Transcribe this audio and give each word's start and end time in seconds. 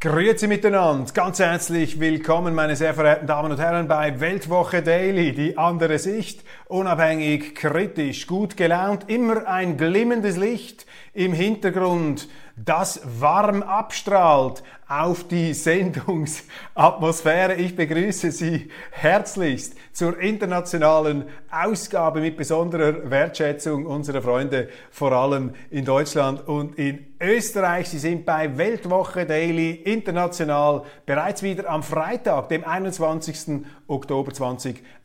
Grüezi 0.00 0.46
miteinander, 0.46 1.12
ganz 1.12 1.40
herzlich 1.40 1.98
willkommen, 1.98 2.54
meine 2.54 2.76
sehr 2.76 2.94
verehrten 2.94 3.26
Damen 3.26 3.50
und 3.50 3.58
Herren, 3.58 3.88
bei 3.88 4.20
Weltwoche 4.20 4.80
Daily, 4.80 5.32
die 5.32 5.58
andere 5.58 5.98
Sicht, 5.98 6.44
unabhängig, 6.68 7.56
kritisch, 7.56 8.28
gut 8.28 8.56
gelaunt, 8.56 9.10
immer 9.10 9.48
ein 9.48 9.76
glimmendes 9.76 10.36
Licht 10.36 10.86
im 11.14 11.32
Hintergrund, 11.32 12.28
das 12.64 13.00
warm 13.20 13.62
abstrahlt 13.62 14.62
auf 14.88 15.28
die 15.28 15.52
Sendungsatmosphäre. 15.52 17.56
Ich 17.56 17.76
begrüße 17.76 18.32
Sie 18.32 18.70
herzlichst 18.90 19.74
zur 19.92 20.18
internationalen 20.18 21.24
Ausgabe 21.50 22.20
mit 22.20 22.38
besonderer 22.38 23.10
Wertschätzung 23.10 23.84
unserer 23.84 24.22
Freunde, 24.22 24.70
vor 24.90 25.12
allem 25.12 25.52
in 25.70 25.84
Deutschland 25.84 26.48
und 26.48 26.78
in 26.78 27.04
Österreich. 27.20 27.90
Sie 27.90 27.98
sind 27.98 28.24
bei 28.24 28.56
Weltwoche 28.56 29.26
Daily 29.26 29.72
international 29.72 30.84
bereits 31.04 31.42
wieder 31.42 31.68
am 31.68 31.82
Freitag, 31.82 32.48
dem 32.48 32.64
21. 32.64 33.66
Oktober 33.88 34.32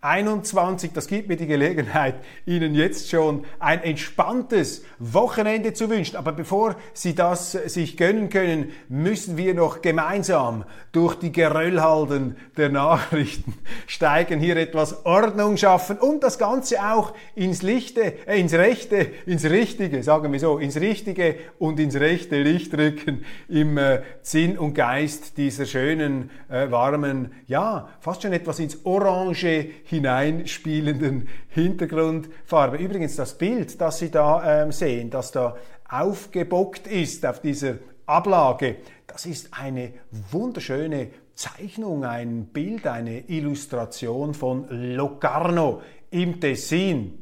2021. 0.03 0.91
Das 0.91 1.07
gibt 1.07 1.29
mir 1.29 1.37
die 1.37 1.47
Gelegenheit, 1.47 2.15
Ihnen 2.45 2.75
jetzt 2.75 3.09
schon 3.09 3.45
ein 3.59 3.81
entspanntes 3.83 4.83
Wochenende 4.99 5.73
zu 5.73 5.89
wünschen. 5.89 6.17
Aber 6.17 6.33
bevor 6.33 6.75
Sie 6.93 7.15
das 7.15 7.53
sich 7.53 7.95
gönnen 7.95 8.29
können, 8.29 8.71
müssen 8.89 9.37
wir 9.37 9.53
noch 9.53 9.81
gemeinsam 9.81 10.65
durch 10.91 11.15
die 11.15 11.31
Geröllhalden 11.31 12.35
der 12.57 12.69
Nachrichten 12.69 13.53
steigen, 13.87 14.39
hier 14.39 14.57
etwas 14.57 15.05
Ordnung 15.05 15.57
schaffen 15.57 15.97
und 15.97 16.21
das 16.21 16.37
Ganze 16.37 16.83
auch 16.83 17.13
ins 17.33 17.61
Lichte, 17.61 18.27
äh, 18.27 18.39
ins 18.39 18.53
Rechte, 18.53 19.07
ins 19.25 19.45
Richtige, 19.45 20.03
sagen 20.03 20.31
wir 20.33 20.39
so, 20.39 20.57
ins 20.57 20.79
Richtige 20.79 21.35
und 21.59 21.79
ins 21.79 21.95
rechte 21.95 22.41
Licht 22.43 22.77
rücken 22.77 23.23
im 23.47 23.77
äh, 23.77 24.01
Sinn 24.21 24.57
und 24.57 24.75
Geist 24.75 25.37
dieser 25.37 25.65
schönen, 25.65 26.29
äh, 26.49 26.69
warmen, 26.69 27.31
ja, 27.47 27.89
fast 27.99 28.21
schon 28.21 28.33
etwas 28.33 28.59
ins 28.59 28.85
Orange 28.85 29.69
hineinspielenden 29.93 31.27
Hintergrundfarbe. 31.49 32.77
Übrigens 32.77 33.15
das 33.15 33.37
Bild, 33.37 33.79
das 33.79 33.99
Sie 33.99 34.09
da 34.09 34.63
ähm, 34.63 34.71
sehen, 34.71 35.09
das 35.11 35.31
da 35.31 35.55
aufgebockt 35.87 36.87
ist 36.87 37.25
auf 37.25 37.41
dieser 37.41 37.75
Ablage, 38.07 38.77
das 39.05 39.27
ist 39.27 39.49
eine 39.51 39.93
wunderschöne 40.31 41.09
Zeichnung, 41.35 42.05
ein 42.05 42.45
Bild, 42.45 42.87
eine 42.87 43.29
Illustration 43.29 44.33
von 44.33 44.65
Locarno 44.69 45.81
im 46.09 46.39
Tessin. 46.39 47.19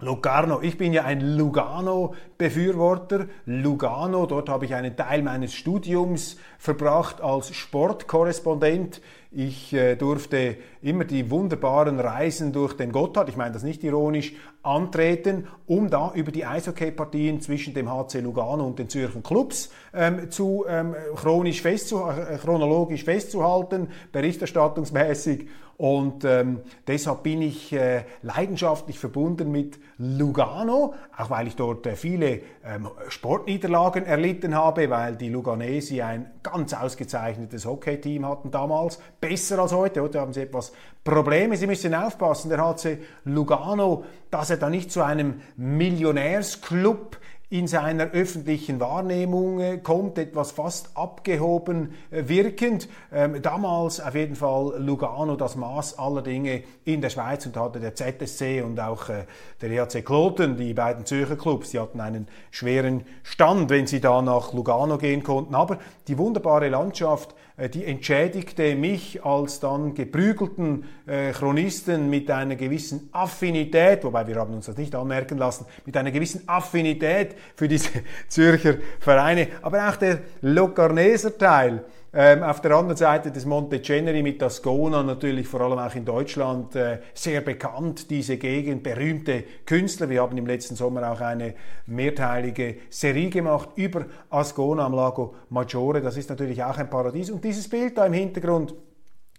Locarno, 0.00 0.60
ich 0.60 0.76
bin 0.76 0.92
ja 0.92 1.04
ein 1.04 1.36
Lugano-Befürworter. 1.36 3.26
Lugano, 3.46 4.26
dort 4.26 4.48
habe 4.48 4.64
ich 4.64 4.74
einen 4.74 4.96
Teil 4.96 5.22
meines 5.22 5.54
Studiums 5.54 6.36
verbracht 6.58 7.20
als 7.20 7.54
Sportkorrespondent 7.54 9.00
ich 9.34 9.72
äh, 9.72 9.96
durfte 9.96 10.56
immer 10.84 11.04
die 11.04 11.30
wunderbaren 11.30 11.98
Reisen 11.98 12.52
durch 12.52 12.74
den 12.74 12.92
Gotthard, 12.92 13.30
ich 13.30 13.36
meine 13.36 13.52
das 13.52 13.62
nicht 13.62 13.82
ironisch, 13.82 14.34
antreten, 14.62 15.46
um 15.66 15.88
da 15.88 16.12
über 16.14 16.30
die 16.30 16.44
Eishockey-Partien 16.44 17.40
zwischen 17.40 17.72
dem 17.72 17.90
HC 17.90 18.20
Lugano 18.20 18.66
und 18.66 18.78
den 18.78 18.90
Zürcher 18.90 19.20
Clubs 19.22 19.70
ähm, 19.94 20.30
zu 20.30 20.66
ähm, 20.68 20.94
chronisch 21.16 21.62
festzu 21.62 22.02
äh, 22.06 22.36
chronologisch 22.36 23.02
festzuhalten, 23.02 23.88
berichterstattungsmäßig 24.12 25.48
und 25.76 26.24
ähm, 26.24 26.60
deshalb 26.86 27.24
bin 27.24 27.42
ich 27.42 27.72
äh, 27.72 28.04
leidenschaftlich 28.22 28.98
verbunden 28.98 29.50
mit 29.50 29.78
Lugano, 29.98 30.94
auch 31.16 31.30
weil 31.30 31.48
ich 31.48 31.56
dort 31.56 31.86
äh, 31.86 31.96
viele 31.96 32.40
ähm, 32.64 32.88
Sportniederlagen 33.08 34.04
erlitten 34.04 34.54
habe, 34.54 34.88
weil 34.90 35.16
die 35.16 35.30
Luganesi 35.30 36.00
ein 36.00 36.30
ganz 36.44 36.74
ausgezeichnetes 36.74 37.66
Hockeyteam 37.66 38.26
hatten 38.26 38.52
damals, 38.52 39.00
besser 39.20 39.58
als 39.58 39.72
heute. 39.72 40.02
Heute 40.02 40.20
haben 40.20 40.32
sie 40.32 40.42
etwas 40.42 40.72
Probleme. 41.04 41.56
Sie 41.56 41.66
müssen 41.66 41.94
aufpassen, 41.94 42.48
der 42.48 42.58
HC 42.58 42.98
Lugano, 43.24 44.04
dass 44.30 44.50
er 44.50 44.56
da 44.56 44.70
nicht 44.70 44.90
zu 44.90 45.02
einem 45.02 45.42
Millionärsclub 45.56 47.18
in 47.54 47.68
seiner 47.68 48.10
öffentlichen 48.10 48.80
Wahrnehmung 48.80 49.60
äh, 49.60 49.78
kommt, 49.78 50.18
etwas 50.18 50.50
fast 50.50 50.96
abgehoben 50.96 51.94
äh, 52.10 52.26
wirkend. 52.26 52.88
Ähm, 53.12 53.42
damals 53.42 54.00
auf 54.00 54.14
jeden 54.16 54.34
Fall 54.34 54.74
Lugano 54.78 55.36
das 55.36 55.54
Maß 55.54 55.98
aller 55.98 56.22
Dinge 56.22 56.64
in 56.84 57.00
der 57.00 57.10
Schweiz 57.10 57.46
und 57.46 57.56
hatte 57.56 57.78
der 57.78 57.94
ZSC 57.94 58.62
und 58.62 58.80
auch 58.80 59.08
äh, 59.08 59.26
der 59.60 59.70
EHC 59.70 60.04
Kloten, 60.04 60.56
die 60.56 60.74
beiden 60.74 61.06
Zürcher 61.06 61.36
Clubs, 61.36 61.70
die 61.70 61.78
hatten 61.78 62.00
einen 62.00 62.26
schweren 62.50 63.04
Stand, 63.22 63.70
wenn 63.70 63.86
sie 63.86 64.00
da 64.00 64.20
nach 64.20 64.52
Lugano 64.52 64.98
gehen 64.98 65.22
konnten. 65.22 65.54
Aber 65.54 65.78
die 66.08 66.18
wunderbare 66.18 66.70
Landschaft 66.70 67.36
die 67.56 67.84
entschädigte 67.84 68.74
mich 68.74 69.24
als 69.24 69.60
dann 69.60 69.94
geprügelten 69.94 70.84
äh, 71.06 71.30
Chronisten 71.30 72.10
mit 72.10 72.28
einer 72.28 72.56
gewissen 72.56 73.08
Affinität, 73.12 74.02
wobei 74.02 74.26
wir 74.26 74.36
haben 74.36 74.54
uns 74.54 74.66
das 74.66 74.76
nicht 74.76 74.94
anmerken 74.94 75.38
lassen, 75.38 75.66
mit 75.86 75.96
einer 75.96 76.10
gewissen 76.10 76.48
Affinität 76.48 77.36
für 77.54 77.68
diese 77.68 77.90
Zürcher 78.28 78.78
Vereine, 78.98 79.48
aber 79.62 79.88
auch 79.88 79.96
der 79.96 80.20
Locarneser 80.40 81.38
Teil, 81.38 81.84
ähm, 82.14 82.42
auf 82.42 82.60
der 82.60 82.72
anderen 82.72 82.96
Seite 82.96 83.32
des 83.32 83.44
Monte 83.44 83.82
Ceneri 83.82 84.22
mit 84.22 84.42
Ascona 84.42 85.02
natürlich 85.02 85.48
vor 85.48 85.62
allem 85.62 85.78
auch 85.78 85.94
in 85.94 86.04
Deutschland 86.04 86.76
äh, 86.76 87.00
sehr 87.12 87.40
bekannt, 87.40 88.08
diese 88.10 88.36
Gegend, 88.36 88.82
berühmte 88.82 89.44
Künstler. 89.66 90.08
Wir 90.08 90.22
haben 90.22 90.38
im 90.38 90.46
letzten 90.46 90.76
Sommer 90.76 91.10
auch 91.10 91.20
eine 91.20 91.54
mehrteilige 91.86 92.76
Serie 92.88 93.30
gemacht 93.30 93.70
über 93.76 94.06
Ascona 94.30 94.86
am 94.86 94.94
Lago 94.94 95.34
Maggiore. 95.50 96.00
Das 96.00 96.16
ist 96.16 96.30
natürlich 96.30 96.62
auch 96.62 96.78
ein 96.78 96.88
Paradies. 96.88 97.30
Und 97.30 97.42
dieses 97.42 97.68
Bild 97.68 97.98
da 97.98 98.06
im 98.06 98.12
Hintergrund, 98.12 98.74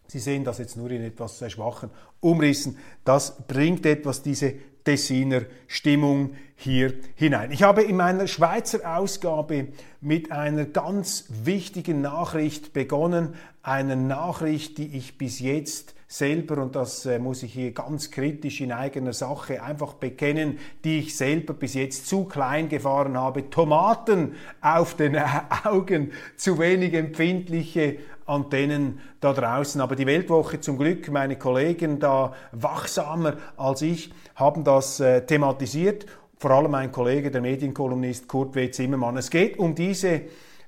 Sie 0.08 0.20
sehen 0.20 0.44
das 0.44 0.60
jetzt 0.60 0.78
nur 0.78 0.92
in 0.92 1.04
etwas 1.04 1.40
sehr 1.40 1.50
schwachen 1.50 1.90
Umrissen. 2.20 2.78
Das 3.04 3.42
bringt 3.48 3.86
etwas 3.86 4.22
diese 4.22 4.54
Tessiner 4.86 5.42
Stimmung 5.68 6.36
hier 6.56 6.94
hinein. 7.16 7.52
Ich 7.52 7.64
habe 7.64 7.82
in 7.82 7.98
meiner 7.98 8.28
Schweizer 8.28 8.98
Ausgabe 8.98 9.68
mit 10.00 10.32
einer 10.32 10.66
ganz 10.66 11.26
wichtigen 11.44 12.02
Nachricht 12.02 12.72
begonnen, 12.72 13.34
einer 13.62 13.96
Nachricht, 13.96 14.78
die 14.78 14.96
ich 14.96 15.18
bis 15.18 15.40
jetzt 15.40 15.96
selber, 16.08 16.62
und 16.62 16.76
das 16.76 17.06
äh, 17.06 17.20
muss 17.20 17.44
ich 17.44 17.54
hier 17.54 17.72
ganz 17.72 18.12
kritisch 18.12 18.62
in 18.62 18.72
eigener 18.72 19.12
Sache 19.12 19.64
einfach 19.64 19.96
bekennen, 19.96 20.60
die 20.84 21.00
ich 21.00 21.18
selber 21.18 21.54
bis 21.54 21.74
jetzt 21.74 22.08
zu 22.08 22.26
klein 22.26 22.70
gefahren 22.70 23.18
habe. 23.18 23.50
Tomaten 23.50 24.36
auf 24.62 24.96
den 24.96 25.18
Augen, 25.64 26.12
zu 26.38 26.60
wenig 26.60 26.94
empfindliche 26.94 27.98
Antennen 28.26 29.00
da 29.20 29.34
draußen. 29.34 29.80
Aber 29.82 29.96
die 29.96 30.06
Weltwoche 30.06 30.60
zum 30.60 30.78
Glück, 30.78 31.12
meine 31.12 31.38
Kollegen 31.38 32.00
da 32.00 32.34
wachsamer 32.52 33.36
als 33.58 33.82
ich, 33.82 34.12
haben 34.36 34.64
das 34.64 35.00
äh, 35.00 35.26
thematisiert. 35.26 36.06
Vor 36.38 36.52
allem 36.52 36.72
mein 36.72 36.92
Kollege, 36.92 37.32
der 37.32 37.42
Medienkolumnist 37.42 38.28
Kurt 38.28 38.56
W. 38.56 38.70
Zimmermann. 38.70 39.18
Es 39.18 39.30
geht 39.30 39.58
um 39.58 39.74
diese 39.74 40.22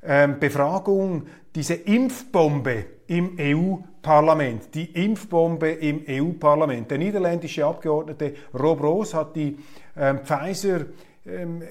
ähm, 0.03 0.39
Befragung, 0.39 1.23
diese 1.53 1.73
Impfbombe 1.73 2.85
im 3.07 3.37
EU-Parlament. 3.39 4.73
Die 4.73 4.85
Impfbombe 4.85 5.69
im 5.71 6.03
EU-Parlament. 6.07 6.91
Der 6.91 6.97
niederländische 6.97 7.65
Abgeordnete 7.65 8.33
Rob 8.53 8.81
Roos 8.81 9.13
hat 9.13 9.35
die 9.35 9.57
ähm, 9.97 10.19
Pfizer 10.19 10.85
ähm, 11.25 11.63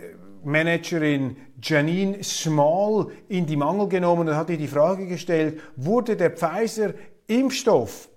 Managerin 0.46 1.36
Janine 1.60 2.22
Small 2.22 3.08
in 3.28 3.46
die 3.46 3.56
Mangel 3.56 3.88
genommen 3.88 4.28
und 4.28 4.36
hat 4.36 4.48
ihr 4.48 4.56
die 4.56 4.68
Frage 4.68 5.06
gestellt, 5.06 5.60
wurde 5.74 6.16
der 6.16 6.30
Pfizer-Impfstoff 6.30 8.08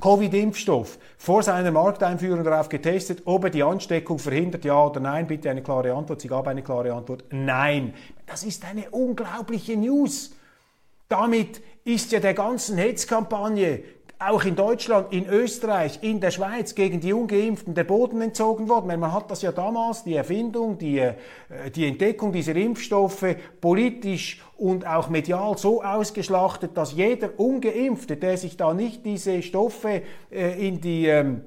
Covid-Impfstoff 0.00 0.96
vor 1.18 1.42
seiner 1.42 1.72
Markteinführung 1.72 2.44
darauf 2.44 2.68
getestet, 2.68 3.22
ob 3.24 3.44
er 3.44 3.50
die 3.50 3.64
Ansteckung 3.64 4.20
verhindert, 4.20 4.64
ja 4.64 4.86
oder 4.86 5.00
nein? 5.00 5.26
Bitte 5.26 5.50
eine 5.50 5.62
klare 5.62 5.92
Antwort. 5.92 6.20
Sie 6.20 6.28
gab 6.28 6.46
eine 6.46 6.62
klare 6.62 6.94
Antwort, 6.94 7.24
nein. 7.30 7.94
Das 8.24 8.44
ist 8.44 8.64
eine 8.64 8.90
unglaubliche 8.90 9.76
News. 9.76 10.36
Damit 11.08 11.60
ist 11.84 12.12
ja 12.12 12.20
der 12.20 12.34
ganzen 12.34 12.78
Hetzkampagne 12.78 13.82
auch 14.18 14.44
in 14.44 14.56
Deutschland, 14.56 15.12
in 15.12 15.28
Österreich, 15.28 16.00
in 16.02 16.20
der 16.20 16.32
Schweiz 16.32 16.74
gegen 16.74 17.00
die 17.00 17.12
Ungeimpften 17.12 17.74
der 17.74 17.84
Boden 17.84 18.20
entzogen 18.20 18.68
worden. 18.68 18.98
Man 18.98 19.12
hat 19.12 19.30
das 19.30 19.42
ja 19.42 19.52
damals, 19.52 20.02
die 20.02 20.14
Erfindung, 20.14 20.76
die, 20.76 20.98
äh, 20.98 21.14
die 21.74 21.86
Entdeckung 21.86 22.32
dieser 22.32 22.56
Impfstoffe 22.56 23.36
politisch 23.60 24.42
und 24.56 24.86
auch 24.86 25.08
medial 25.08 25.56
so 25.56 25.84
ausgeschlachtet, 25.84 26.76
dass 26.76 26.94
jeder 26.94 27.38
Ungeimpfte, 27.38 28.16
der 28.16 28.36
sich 28.36 28.56
da 28.56 28.74
nicht 28.74 29.06
diese 29.06 29.40
Stoffe 29.42 30.02
äh, 30.32 30.66
in 30.66 30.80
die 30.80 31.06
ähm, 31.06 31.42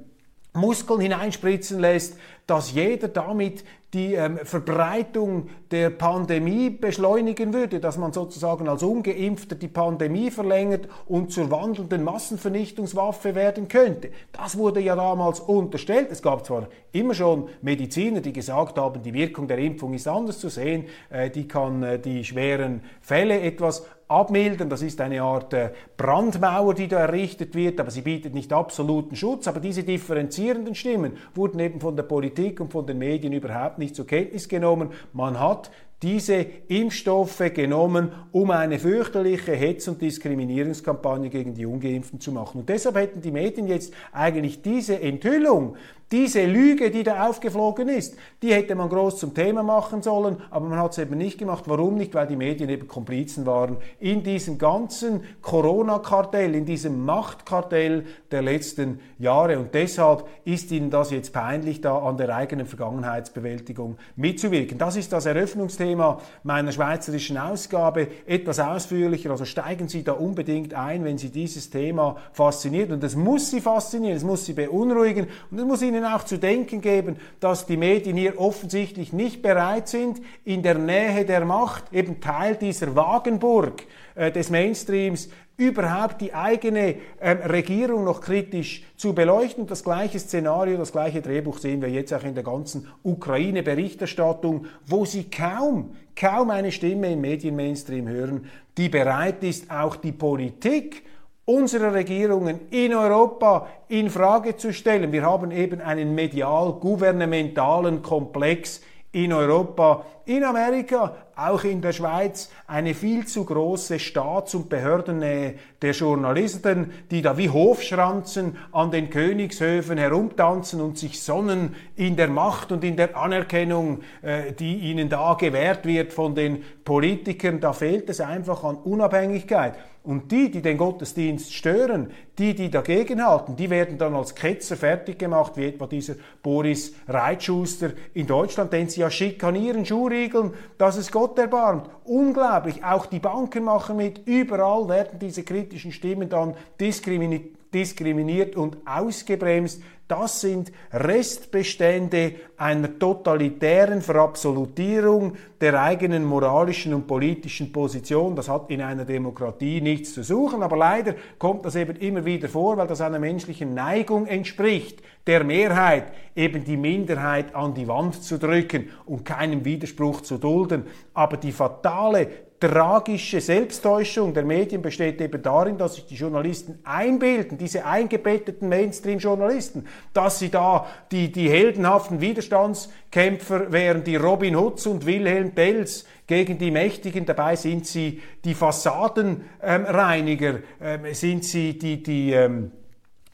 Muskeln 0.53 1.01
hineinspritzen 1.01 1.79
lässt, 1.79 2.17
dass 2.47 2.71
jeder 2.71 3.09
damit 3.09 3.65
die 3.93 4.13
ähm, 4.13 4.39
Verbreitung 4.43 5.49
der 5.69 5.89
Pandemie 5.89 6.69
beschleunigen 6.69 7.53
würde, 7.53 7.79
dass 7.79 7.97
man 7.97 8.13
sozusagen 8.13 8.69
als 8.69 8.83
ungeimpfter 8.83 9.55
die 9.55 9.67
Pandemie 9.67 10.31
verlängert 10.31 10.87
und 11.07 11.31
zur 11.31 11.51
wandelnden 11.51 12.03
Massenvernichtungswaffe 12.03 13.35
werden 13.35 13.67
könnte. 13.67 14.11
Das 14.31 14.57
wurde 14.57 14.79
ja 14.79 14.95
damals 14.95 15.41
unterstellt. 15.41 16.07
Es 16.09 16.21
gab 16.21 16.45
zwar 16.45 16.69
immer 16.93 17.13
schon 17.13 17.49
Mediziner, 17.61 18.21
die 18.21 18.33
gesagt 18.33 18.77
haben, 18.77 19.03
die 19.03 19.13
Wirkung 19.13 19.47
der 19.47 19.57
Impfung 19.57 19.93
ist 19.93 20.07
anders 20.07 20.39
zu 20.39 20.47
sehen, 20.47 20.85
äh, 21.09 21.29
die 21.29 21.47
kann 21.47 21.83
äh, 21.83 21.99
die 21.99 22.23
schweren 22.23 22.81
Fälle 23.01 23.41
etwas 23.41 23.85
abmildern. 24.11 24.69
Das 24.69 24.81
ist 24.81 25.01
eine 25.01 25.21
Art 25.21 25.53
äh, 25.53 25.71
Brandmauer, 25.97 26.73
die 26.73 26.87
da 26.87 26.99
errichtet 26.99 27.55
wird, 27.55 27.79
aber 27.79 27.91
sie 27.91 28.01
bietet 28.01 28.33
nicht 28.33 28.53
absoluten 28.53 29.15
Schutz. 29.15 29.47
Aber 29.47 29.59
diese 29.59 29.83
differenzierenden 29.83 30.75
Stimmen 30.75 31.13
wurden 31.33 31.59
eben 31.59 31.79
von 31.79 31.95
der 31.95 32.03
Politik 32.03 32.59
und 32.59 32.71
von 32.71 32.85
den 32.85 32.97
Medien 32.97 33.33
überhaupt 33.33 33.79
nicht 33.79 33.95
zur 33.95 34.05
Kenntnis 34.05 34.47
genommen. 34.49 34.89
Man 35.13 35.39
hat 35.39 35.71
diese 36.01 36.45
Impfstoffe 36.67 37.53
genommen, 37.53 38.11
um 38.31 38.49
eine 38.51 38.79
fürchterliche 38.79 39.51
Hetz- 39.53 39.87
und 39.87 40.01
Diskriminierungskampagne 40.01 41.29
gegen 41.29 41.53
die 41.53 41.65
Ungeimpften 41.65 42.19
zu 42.19 42.31
machen. 42.31 42.61
Und 42.61 42.69
deshalb 42.69 42.95
hätten 42.95 43.21
die 43.21 43.31
Medien 43.31 43.67
jetzt 43.67 43.93
eigentlich 44.11 44.61
diese 44.61 44.99
Enthüllung 44.99 45.75
diese 46.11 46.45
Lüge, 46.45 46.91
die 46.91 47.03
da 47.03 47.27
aufgeflogen 47.29 47.87
ist, 47.87 48.17
die 48.41 48.53
hätte 48.53 48.75
man 48.75 48.89
groß 48.89 49.17
zum 49.17 49.33
Thema 49.33 49.63
machen 49.63 50.01
sollen, 50.01 50.37
aber 50.49 50.67
man 50.67 50.77
hat 50.77 50.91
es 50.91 50.97
eben 50.97 51.17
nicht 51.17 51.37
gemacht. 51.37 51.63
Warum 51.67 51.95
nicht? 51.95 52.13
Weil 52.13 52.27
die 52.27 52.35
Medien 52.35 52.69
eben 52.69 52.85
Komplizen 52.85 53.45
waren 53.45 53.77
in 53.99 54.21
diesem 54.21 54.57
ganzen 54.57 55.21
Corona-Kartell, 55.41 56.53
in 56.53 56.65
diesem 56.65 57.05
Machtkartell 57.05 58.05
der 58.29 58.41
letzten 58.41 58.99
Jahre. 59.19 59.57
Und 59.57 59.73
deshalb 59.73 60.25
ist 60.43 60.71
ihnen 60.71 60.89
das 60.89 61.11
jetzt 61.11 61.31
peinlich, 61.31 61.79
da 61.79 61.97
an 61.99 62.17
der 62.17 62.35
eigenen 62.35 62.65
Vergangenheitsbewältigung 62.65 63.97
mitzuwirken. 64.17 64.77
Das 64.77 64.97
ist 64.97 65.13
das 65.13 65.25
Eröffnungsthema 65.25 65.90
meiner 65.95 66.71
schweizerischen 66.71 67.37
Ausgabe. 67.37 68.07
Etwas 68.25 68.59
ausführlicher, 68.59 69.31
also 69.31 69.45
steigen 69.45 69.87
Sie 69.87 70.03
da 70.03 70.13
unbedingt 70.13 70.73
ein, 70.73 71.03
wenn 71.03 71.17
Sie 71.17 71.29
dieses 71.29 71.69
Thema 71.69 72.17
fasziniert. 72.33 72.91
Und 72.91 73.03
es 73.03 73.15
muss 73.15 73.49
Sie 73.49 73.61
faszinieren, 73.61 74.17
es 74.17 74.23
muss 74.23 74.45
Sie 74.45 74.53
beunruhigen 74.53 75.27
und 75.49 75.59
es 75.59 75.65
muss 75.65 75.81
Ihnen 75.81 76.05
auch 76.05 76.23
zu 76.23 76.37
denken 76.37 76.81
geben, 76.81 77.17
dass 77.39 77.65
die 77.65 77.77
Medien 77.77 78.17
hier 78.17 78.39
offensichtlich 78.39 79.13
nicht 79.13 79.41
bereit 79.41 79.87
sind, 79.87 80.21
in 80.43 80.63
der 80.63 80.75
Nähe 80.75 81.25
der 81.25 81.45
Macht, 81.45 81.93
eben 81.93 82.19
Teil 82.21 82.55
dieser 82.55 82.95
Wagenburg 82.95 83.83
äh, 84.15 84.31
des 84.31 84.49
Mainstreams, 84.49 85.29
überhaupt 85.57 86.21
die 86.21 86.33
eigene 86.33 86.95
ähm, 87.19 87.37
Regierung 87.45 88.03
noch 88.03 88.21
kritisch 88.21 88.83
zu 88.97 89.13
beleuchten. 89.13 89.67
Das 89.67 89.83
gleiche 89.83 90.19
Szenario, 90.19 90.77
das 90.77 90.91
gleiche 90.91 91.21
Drehbuch 91.21 91.59
sehen 91.59 91.81
wir 91.81 91.89
jetzt 91.89 92.13
auch 92.13 92.23
in 92.23 92.33
der 92.33 92.43
ganzen 92.43 92.87
Ukraine-Berichterstattung, 93.03 94.65
wo 94.87 95.05
Sie 95.05 95.25
kaum, 95.29 95.95
kaum 96.15 96.49
eine 96.49 96.71
Stimme 96.71 97.13
im 97.13 97.21
Medienmainstream 97.21 98.07
hören, 98.07 98.45
die 98.77 98.89
bereit 98.89 99.43
ist, 99.43 99.69
auch 99.69 99.95
die 99.95 100.13
Politik 100.13 101.03
unserer 101.45 101.93
Regierungen 101.93 102.61
in 102.71 102.93
Europa 102.93 103.67
in 103.87 104.09
Frage 104.09 104.57
zu 104.57 104.73
stellen. 104.73 105.11
Wir 105.11 105.23
haben 105.23 105.51
eben 105.51 105.81
einen 105.81 106.15
medial-gouvernementalen 106.15 108.01
Komplex 108.01 108.81
in 109.11 109.33
Europa, 109.33 110.05
in 110.25 110.43
Amerika, 110.43 111.15
auch 111.47 111.63
in 111.63 111.81
der 111.81 111.91
Schweiz, 111.91 112.49
eine 112.67 112.93
viel 112.93 113.25
zu 113.25 113.45
große 113.45 113.99
Staats- 113.99 114.55
und 114.55 114.69
Behördennähe 114.69 115.55
der 115.81 115.91
Journalisten, 115.91 116.91
die 117.09 117.21
da 117.21 117.37
wie 117.37 117.49
Hofschranzen 117.49 118.57
an 118.71 118.91
den 118.91 119.09
Königshöfen 119.09 119.97
herumtanzen 119.97 120.81
und 120.81 120.97
sich 120.97 121.21
sonnen 121.21 121.75
in 121.95 122.15
der 122.15 122.27
Macht 122.27 122.71
und 122.71 122.83
in 122.83 122.95
der 122.95 123.17
Anerkennung, 123.17 124.01
äh, 124.21 124.53
die 124.53 124.77
ihnen 124.77 125.09
da 125.09 125.33
gewährt 125.33 125.85
wird 125.85 126.13
von 126.13 126.35
den 126.35 126.63
Politikern. 126.83 127.59
Da 127.59 127.73
fehlt 127.73 128.09
es 128.09 128.21
einfach 128.21 128.63
an 128.63 128.75
Unabhängigkeit. 128.75 129.75
Und 130.03 130.31
die, 130.31 130.49
die 130.49 130.63
den 130.63 130.77
Gottesdienst 130.79 131.53
stören, 131.53 132.09
die, 132.39 132.55
die 132.55 132.71
dagegenhalten, 132.71 133.55
die 133.55 133.69
werden 133.69 133.99
dann 133.99 134.15
als 134.15 134.33
Ketzer 134.33 134.75
fertig 134.75 135.19
gemacht, 135.19 135.57
wie 135.57 135.67
etwa 135.67 135.85
dieser 135.85 136.15
Boris 136.41 136.95
Reitschuster 137.07 137.91
in 138.15 138.25
Deutschland, 138.25 138.73
den 138.73 138.89
sie 138.89 139.01
ja 139.01 139.11
schikanieren, 139.11 139.85
Schuhriegeln, 139.85 140.55
dass 140.79 140.97
es 140.97 141.11
Gott 141.11 141.30
erbarmt. 141.37 141.89
Unglaublich. 142.03 142.83
Auch 142.83 143.05
die 143.05 143.19
Banken 143.19 143.63
machen 143.63 143.97
mit. 143.97 144.27
Überall 144.27 144.87
werden 144.87 145.19
diese 145.19 145.43
kritischen 145.43 145.91
Stimmen 145.91 146.29
dann 146.29 146.55
diskriminiert 146.79 147.60
diskriminiert 147.73 148.55
und 148.55 148.77
ausgebremst. 148.85 149.81
Das 150.11 150.41
sind 150.41 150.73
Restbestände 150.91 152.33
einer 152.57 152.99
totalitären 152.99 154.01
Verabsolutierung 154.01 155.37
der 155.61 155.81
eigenen 155.81 156.25
moralischen 156.25 156.93
und 156.93 157.07
politischen 157.07 157.71
Position. 157.71 158.35
Das 158.35 158.49
hat 158.49 158.69
in 158.71 158.81
einer 158.81 159.05
Demokratie 159.05 159.79
nichts 159.79 160.13
zu 160.13 160.21
suchen, 160.21 160.63
aber 160.63 160.75
leider 160.75 161.15
kommt 161.39 161.63
das 161.63 161.77
eben 161.77 161.95
immer 161.95 162.25
wieder 162.25 162.49
vor, 162.49 162.75
weil 162.75 162.87
das 162.87 162.99
einer 162.99 163.19
menschlichen 163.19 163.73
Neigung 163.73 164.27
entspricht, 164.27 165.01
der 165.25 165.45
Mehrheit 165.45 166.11
eben 166.35 166.65
die 166.65 166.75
Minderheit 166.75 167.55
an 167.55 167.73
die 167.73 167.87
Wand 167.87 168.21
zu 168.21 168.37
drücken 168.37 168.89
und 169.05 169.23
keinen 169.23 169.63
Widerspruch 169.63 170.19
zu 170.21 170.37
dulden. 170.37 170.87
Aber 171.13 171.37
die 171.37 171.53
fatale 171.53 172.27
tragische 172.61 173.41
Selbsttäuschung 173.41 174.33
der 174.33 174.45
Medien 174.45 174.81
besteht 174.81 175.19
eben 175.19 175.41
darin, 175.41 175.77
dass 175.77 175.95
sich 175.95 176.05
die 176.05 176.15
Journalisten 176.15 176.79
einbilden, 176.83 177.57
diese 177.57 177.85
eingebetteten 177.85 178.69
Mainstream-Journalisten, 178.69 179.87
dass 180.13 180.39
sie 180.39 180.49
da 180.49 180.85
die, 181.11 181.31
die 181.31 181.49
heldenhaften 181.49 182.21
Widerstandskämpfer 182.21 183.71
wären, 183.71 184.03
die 184.03 184.15
Robin 184.15 184.55
Hoods 184.55 184.87
und 184.87 185.05
Wilhelm 185.05 185.55
Tells 185.55 186.05
gegen 186.27 186.59
die 186.59 186.71
Mächtigen. 186.71 187.25
Dabei 187.25 187.55
sind 187.55 187.87
sie 187.87 188.21
die 188.45 188.53
Fassadenreiniger, 188.53 190.59
ähm, 190.79 191.13
sind 191.13 191.43
sie 191.43 191.77
die, 191.77 192.03
die, 192.03 192.31
ähm, 192.31 192.71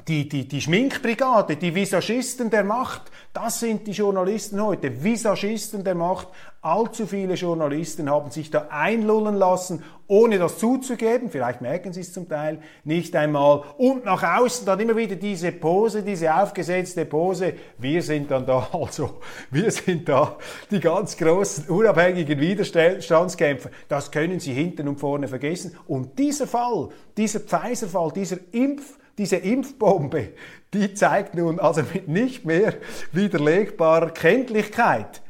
die, 0.07 0.29
die, 0.29 0.47
die 0.47 0.61
Schminkbrigade, 0.61 1.57
die 1.57 1.75
Visagisten 1.75 2.49
der 2.49 2.63
Macht. 2.63 3.11
Das 3.33 3.59
sind 3.59 3.85
die 3.87 3.91
Journalisten 3.91 4.61
heute, 4.61 5.03
Visagisten 5.03 5.83
der 5.83 5.95
Macht. 5.95 6.29
Allzu 6.61 7.05
viele 7.05 7.35
Journalisten 7.35 8.09
haben 8.09 8.31
sich 8.31 8.49
da 8.49 8.67
einlullen 8.69 9.35
lassen, 9.35 9.83
ohne 10.07 10.39
das 10.39 10.57
zuzugeben. 10.57 11.29
Vielleicht 11.29 11.61
merken 11.61 11.91
sie 11.91 12.01
es 12.01 12.13
zum 12.13 12.27
Teil 12.27 12.59
nicht 12.85 13.15
einmal. 13.15 13.63
Und 13.77 14.05
nach 14.05 14.23
außen 14.23 14.65
dann 14.65 14.79
immer 14.79 14.95
wieder 14.95 15.15
diese 15.17 15.51
Pose, 15.51 16.03
diese 16.03 16.33
aufgesetzte 16.33 17.05
Pose. 17.05 17.53
Wir 17.77 18.01
sind 18.01 18.31
dann 18.31 18.45
da, 18.45 18.67
also, 18.73 19.19
wir 19.51 19.69
sind 19.71 20.07
da 20.07 20.37
die 20.71 20.79
ganz 20.79 21.17
großen, 21.17 21.67
unabhängigen 21.67 22.39
Widerstandskämpfer. 22.39 23.69
Das 23.89 24.09
können 24.09 24.39
sie 24.39 24.53
hinten 24.53 24.87
und 24.87 24.99
vorne 24.99 25.27
vergessen. 25.27 25.75
Und 25.85 26.17
dieser 26.17 26.47
Fall, 26.47 26.89
dieser 27.17 27.41
Pfizer-Fall, 27.41 28.11
dieser 28.13 28.37
Impf 28.51 28.97
diese 29.17 29.37
Impfbombe, 29.37 30.29
die 30.73 30.93
zeigt 30.93 31.35
nun 31.35 31.59
also 31.59 31.81
mit 31.93 32.07
nicht 32.07 32.45
mehr 32.45 32.73
widerlegbarer 33.11 34.11
Kenntlichkeit, 34.11 35.21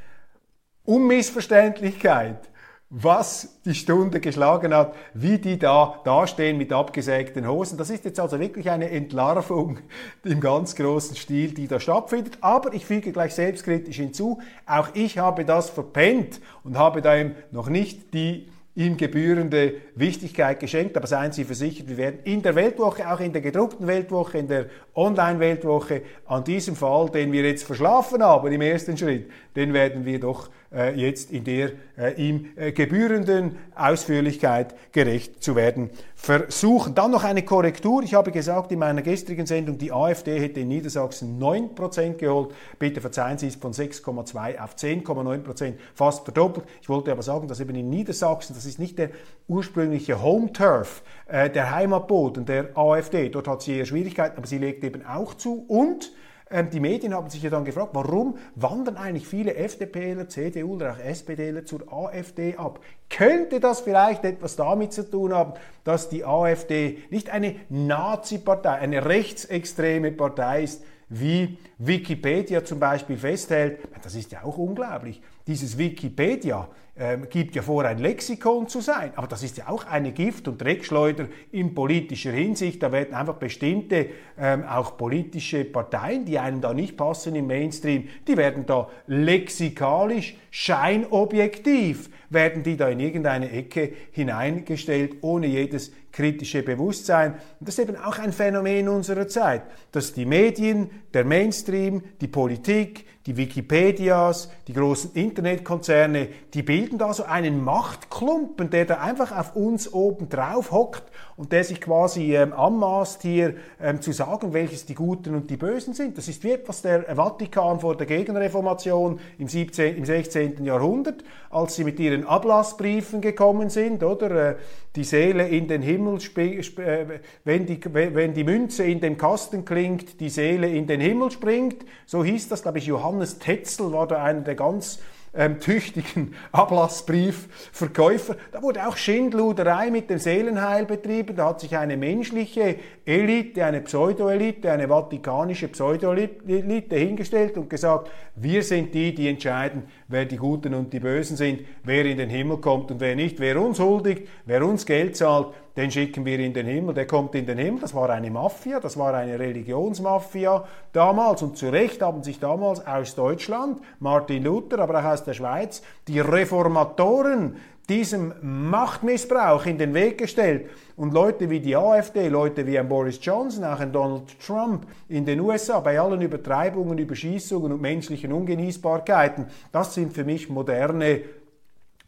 Unmissverständlichkeit, 0.84 2.50
was 2.90 3.60
die 3.66 3.76
Stunde 3.76 4.22
geschlagen 4.22 4.74
hat, 4.74 4.96
wie 5.14 5.38
die 5.38 5.60
da 5.60 6.00
dastehen 6.06 6.58
mit 6.58 6.72
abgesägten 6.72 7.46
Hosen. 7.46 7.78
Das 7.78 7.90
ist 7.90 8.06
jetzt 8.06 8.20
also 8.20 8.40
wirklich 8.40 8.70
eine 8.70 8.90
Entlarvung 8.90 9.80
im 10.24 10.40
ganz 10.40 10.74
großen 10.74 11.18
Stil, 11.18 11.54
die 11.54 11.68
da 11.68 11.82
stattfindet. 11.82 12.38
Aber 12.40 12.74
ich 12.74 12.86
füge 12.86 13.12
gleich 13.12 13.36
selbstkritisch 13.36 13.98
hinzu, 13.98 14.40
auch 14.66 14.90
ich 14.94 15.18
habe 15.18 15.44
das 15.44 15.70
verpennt 15.70 16.40
und 16.64 16.78
habe 16.78 17.02
da 17.02 17.18
eben 17.18 17.36
noch 17.52 17.68
nicht 17.68 18.14
die 18.14 18.48
ihm 18.78 18.96
gebührende 18.96 19.74
Wichtigkeit 19.96 20.60
geschenkt. 20.60 20.96
Aber 20.96 21.08
seien 21.08 21.32
Sie 21.32 21.44
versichert, 21.44 21.90
wir 21.90 21.98
werden 21.98 22.20
in 22.26 22.44
der 22.44 22.54
Weltwoche, 22.54 23.12
auch 23.12 23.20
in 23.20 23.34
der 23.34 23.42
gedruckten 23.42 23.88
Weltwoche, 23.88 24.38
in 24.38 24.48
der 24.48 24.68
Online-Weltwoche, 24.94 26.04
an 26.28 26.44
diesem 26.44 26.76
Fall, 26.76 27.10
den 27.10 27.32
wir 27.32 27.42
jetzt 27.42 27.64
verschlafen 27.64 28.22
haben 28.22 28.52
im 28.52 28.62
ersten 28.62 28.96
Schritt, 28.96 29.32
den 29.56 29.74
werden 29.74 30.06
wir 30.06 30.20
doch 30.20 30.50
jetzt 30.96 31.32
in 31.32 31.44
der 31.44 31.72
äh, 31.98 32.14
ihm 32.22 32.48
äh, 32.56 32.72
gebührenden 32.72 33.58
Ausführlichkeit 33.76 34.76
gerecht 34.92 35.42
zu 35.44 35.56
werden 35.56 35.90
versuchen. 36.16 36.94
Dann 36.94 37.12
noch 37.12 37.24
eine 37.24 37.44
Korrektur. 37.44 38.04
Ich 38.04 38.14
habe 38.14 38.32
gesagt 38.32 38.72
in 38.72 38.80
meiner 38.80 39.02
gestrigen 39.02 39.46
Sendung, 39.46 39.78
die 39.78 39.92
AfD 39.92 40.40
hätte 40.40 40.60
in 40.60 40.68
Niedersachsen 40.68 41.40
9% 41.40 42.16
geholt. 42.16 42.54
Bitte 42.80 43.02
verzeihen 43.02 43.38
Sie 43.38 43.48
es 43.48 43.56
von 43.56 43.72
6,2 43.72 44.60
auf 44.60 44.76
10,9%, 44.76 45.74
fast 45.94 46.26
verdoppelt. 46.26 46.66
Ich 46.82 46.90
wollte 46.90 47.12
aber 47.12 47.24
sagen, 47.24 47.48
dass 47.48 47.60
eben 47.60 47.76
in 47.76 47.90
Niedersachsen, 47.90 48.54
das 48.56 48.66
ist 48.66 48.80
nicht 48.80 48.98
der 49.00 49.12
ursprüngliche 49.48 50.22
Home 50.22 50.52
Turf, 50.52 51.02
äh, 51.28 51.50
der 51.50 51.72
Heimatboden 51.72 52.46
der 52.46 52.78
AfD. 52.78 53.30
Dort 53.30 53.48
hat 53.48 53.62
sie 53.62 53.78
eher 53.78 53.86
Schwierigkeiten, 53.86 54.38
aber 54.38 54.48
sie 54.48 54.58
legt 54.58 54.84
eben 54.84 55.06
auch 55.06 55.34
zu 55.34 55.66
und 55.68 56.12
ähm, 56.52 56.70
die 56.70 56.80
Medien 56.80 57.14
haben 57.14 57.30
sich 57.30 57.42
ja 57.44 57.50
dann 57.50 57.66
gefragt, 57.66 57.90
warum 57.94 58.38
wandern 58.56 58.98
eigentlich 58.98 59.28
viele 59.28 59.56
FDPler, 59.56 60.30
CDU 60.30 60.76
oder 60.76 60.94
auch 60.94 61.00
SPDler 61.00 61.66
zur 61.66 61.92
AfD 61.92 62.56
ab? 62.56 62.80
Könnte 63.10 63.60
das 63.60 63.82
vielleicht 63.82 64.24
etwas 64.24 64.56
damit 64.56 64.94
zu 64.94 65.10
tun 65.10 65.34
haben, 65.34 65.54
dass 65.84 66.10
die 66.10 66.26
AfD 66.26 67.00
nicht 67.10 67.30
eine 67.30 67.56
Nazi-Partei, 67.70 68.74
eine 68.74 69.06
rechtsextreme 69.06 70.12
Partei 70.12 70.64
ist, 70.64 70.84
wie 71.10 71.58
Wikipedia 71.78 72.64
zum 72.64 72.80
Beispiel 72.80 73.18
festhält, 73.18 73.80
das 74.02 74.16
ist 74.16 74.32
ja 74.32 74.44
auch 74.44 74.58
unglaublich. 74.58 75.22
Dieses 75.46 75.78
Wikipedia 75.78 76.68
ähm, 77.00 77.28
gibt 77.30 77.56
ja 77.56 77.62
vor, 77.62 77.86
ein 77.86 78.00
Lexikon 78.00 78.68
zu 78.68 78.82
sein. 78.82 79.12
Aber 79.16 79.28
das 79.28 79.44
ist 79.44 79.58
ja 79.58 79.68
auch 79.68 79.86
eine 79.86 80.12
Gift- 80.12 80.48
und 80.48 80.60
Dreckschleuder 80.60 81.28
in 81.52 81.76
politischer 81.76 82.32
Hinsicht. 82.32 82.82
Da 82.82 82.92
werden 82.92 83.14
einfach 83.14 83.36
bestimmte, 83.36 84.08
ähm, 84.38 84.64
auch 84.64 84.98
politische 84.98 85.64
Parteien, 85.64 86.26
die 86.26 86.40
einem 86.40 86.60
da 86.60 86.74
nicht 86.74 86.98
passen 86.98 87.36
im 87.36 87.48
Mainstream, 87.48 88.10
die 88.28 88.36
werden 88.36 88.66
da 88.66 88.90
lexikalisch, 89.06 90.38
scheinobjektiv, 90.50 92.10
werden 92.30 92.64
die 92.64 92.76
da 92.76 92.90
in 92.90 93.00
irgendeine 93.00 93.52
Ecke 93.52 93.94
hineingestellt, 94.12 95.18
ohne 95.22 95.48
jedes 95.48 95.92
kritische 96.18 96.64
Bewusstsein. 96.64 97.34
Und 97.60 97.68
das 97.68 97.78
ist 97.78 97.88
eben 97.88 97.96
auch 97.96 98.18
ein 98.18 98.34
Phänomen 98.34 98.90
unserer 98.90 99.28
Zeit, 99.28 99.62
dass 99.92 100.14
die 100.14 100.26
Medien, 100.26 100.90
der 101.18 101.26
Mainstream, 101.26 102.04
die 102.22 102.28
Politik, 102.28 103.08
die 103.26 103.36
Wikipedias, 103.36 104.52
die 104.68 104.74
großen 104.74 105.14
Internetkonzerne, 105.16 106.30
die 106.54 106.62
bilden 106.62 107.00
da 107.00 107.12
so 107.12 107.24
einen 107.24 107.64
Machtklumpen, 107.64 108.70
der 108.70 108.86
da 108.86 109.00
einfach 109.00 109.36
auf 109.36 109.56
uns 109.56 109.92
oben 109.92 110.30
drauf 110.30 110.72
hockt 110.72 111.04
und 111.36 111.52
der 111.52 111.64
sich 111.64 111.82
quasi 111.82 112.36
ähm, 112.36 112.54
anmaßt, 112.54 113.24
hier 113.24 113.56
ähm, 113.82 114.00
zu 114.00 114.12
sagen, 114.12 114.54
welches 114.54 114.86
die 114.86 114.94
Guten 114.94 115.34
und 115.34 115.50
die 115.50 115.58
Bösen 115.58 115.96
sind. 115.96 116.20
Das 116.20 116.28
ist 116.28 116.44
wie 116.44 116.52
etwas 116.52 116.84
der 116.84 117.16
Vatikan 117.16 117.80
vor 117.80 117.98
der 117.98 118.06
Gegenreformation 118.06 119.20
im, 119.40 119.48
17., 119.48 119.98
im 119.98 120.06
16. 120.06 120.64
Jahrhundert, 120.64 121.24
als 121.50 121.76
sie 121.76 121.84
mit 121.84 122.00
ihren 122.00 122.26
Ablassbriefen 122.26 123.22
gekommen 123.22 123.72
sind, 123.72 124.04
oder? 124.04 124.52
Äh, 124.52 124.56
die 124.98 125.04
Seele 125.04 125.48
in 125.48 125.68
den 125.68 125.84
Himmel, 125.84 126.18
äh, 126.38 127.20
wenn 127.44 127.66
die, 127.68 127.80
wenn 127.94 128.34
die 128.34 128.44
Münze 128.44 128.84
in 128.84 129.00
dem 129.00 129.16
Kasten 129.18 129.64
klingt, 129.64 130.20
die 130.20 130.30
Seele 130.30 130.68
in 130.68 130.88
den 130.88 131.00
Himmel 131.00 131.07
springt. 131.32 131.86
So 132.06 132.24
hieß 132.24 132.50
das, 132.50 132.62
glaube 132.62 132.78
ich, 132.78 132.86
Johannes 132.86 133.40
Tetzel 133.40 133.92
war 133.92 134.08
da 134.08 134.24
einer 134.24 134.42
der 134.42 134.56
ganz 134.56 135.00
ähm, 135.38 135.60
tüchtigen 135.60 136.34
Ablassbriefverkäufer. 136.52 138.36
Da 138.52 138.62
wurde 138.62 138.88
auch 138.88 138.98
Schindluderei 138.98 139.92
mit 139.92 140.10
dem 140.10 140.18
Seelenheil 140.18 140.86
betrieben. 140.86 141.36
Da 141.36 141.50
hat 141.50 141.62
sich 141.62 141.78
eine 141.78 141.96
menschliche 141.96 142.78
Elite, 143.06 143.64
eine 143.64 143.82
Pseudoelite, 143.82 144.72
eine 144.72 144.88
vatikanische 144.88 145.68
Pseudoelite 145.68 146.96
hingestellt 146.96 147.58
und 147.58 147.70
gesagt, 147.70 148.10
wir 148.36 148.64
sind 148.64 148.94
die, 148.94 149.14
die 149.14 149.28
entscheiden, 149.28 149.84
wer 150.08 150.26
die 150.26 150.38
Guten 150.38 150.74
und 150.74 150.92
die 150.92 151.00
Bösen 151.00 151.38
sind, 151.38 151.62
wer 151.84 152.06
in 152.06 152.18
den 152.18 152.30
Himmel 152.30 152.58
kommt 152.58 152.92
und 152.92 153.00
wer 153.00 153.16
nicht, 153.16 153.40
wer 153.40 153.62
uns 153.62 153.80
huldigt, 153.80 154.28
wer 154.46 154.66
uns 154.66 154.86
Geld 154.86 155.16
zahlt, 155.16 155.48
den 155.78 155.92
schicken 155.92 156.26
wir 156.26 156.40
in 156.40 156.54
den 156.54 156.66
Himmel, 156.66 156.96
der 156.96 157.06
kommt 157.06 157.36
in 157.36 157.46
den 157.46 157.60
Himmel. 157.60 157.82
Das 157.82 157.94
war 157.94 158.10
eine 158.10 158.32
Mafia, 158.32 158.80
das 158.80 158.98
war 158.98 159.14
eine 159.14 159.38
Religionsmafia 159.38 160.66
damals. 160.92 161.44
Und 161.44 161.56
zu 161.56 161.70
Recht 161.70 162.02
haben 162.02 162.24
sich 162.24 162.40
damals 162.40 162.86
aus 162.86 163.14
Deutschland, 163.14 163.80
Martin 164.00 164.44
Luther, 164.44 164.80
aber 164.80 165.00
auch 165.00 165.14
aus 165.14 165.24
der 165.24 165.36
Schweiz, 165.36 165.84
die 166.08 166.20
Reformatoren 166.20 167.58
diesem 167.88 168.34
Machtmissbrauch 168.42 169.66
in 169.66 169.78
den 169.78 169.94
Weg 169.94 170.18
gestellt. 170.18 170.70
Und 170.96 171.14
Leute 171.14 171.50
wie 171.50 171.60
die 171.60 171.76
AfD, 171.76 172.28
Leute 172.28 172.66
wie 172.66 172.78
ein 172.78 172.90
Boris 172.90 173.20
Johnson, 173.22 173.64
auch 173.64 173.80
ein 173.80 173.94
Donald 173.94 174.40
Trump 174.46 174.88
in 175.08 175.26
den 175.26 175.40
USA, 175.40 175.80
bei 175.80 176.00
allen 176.00 176.22
Übertreibungen, 176.22 176.98
Überschießungen 176.98 177.72
und 177.72 177.82
menschlichen 177.82 178.34
Ungenießbarkeiten, 178.34 179.46
das 179.72 179.94
sind 179.94 180.12
für 180.12 180.26
mich 180.26 180.50
moderne 180.50 181.22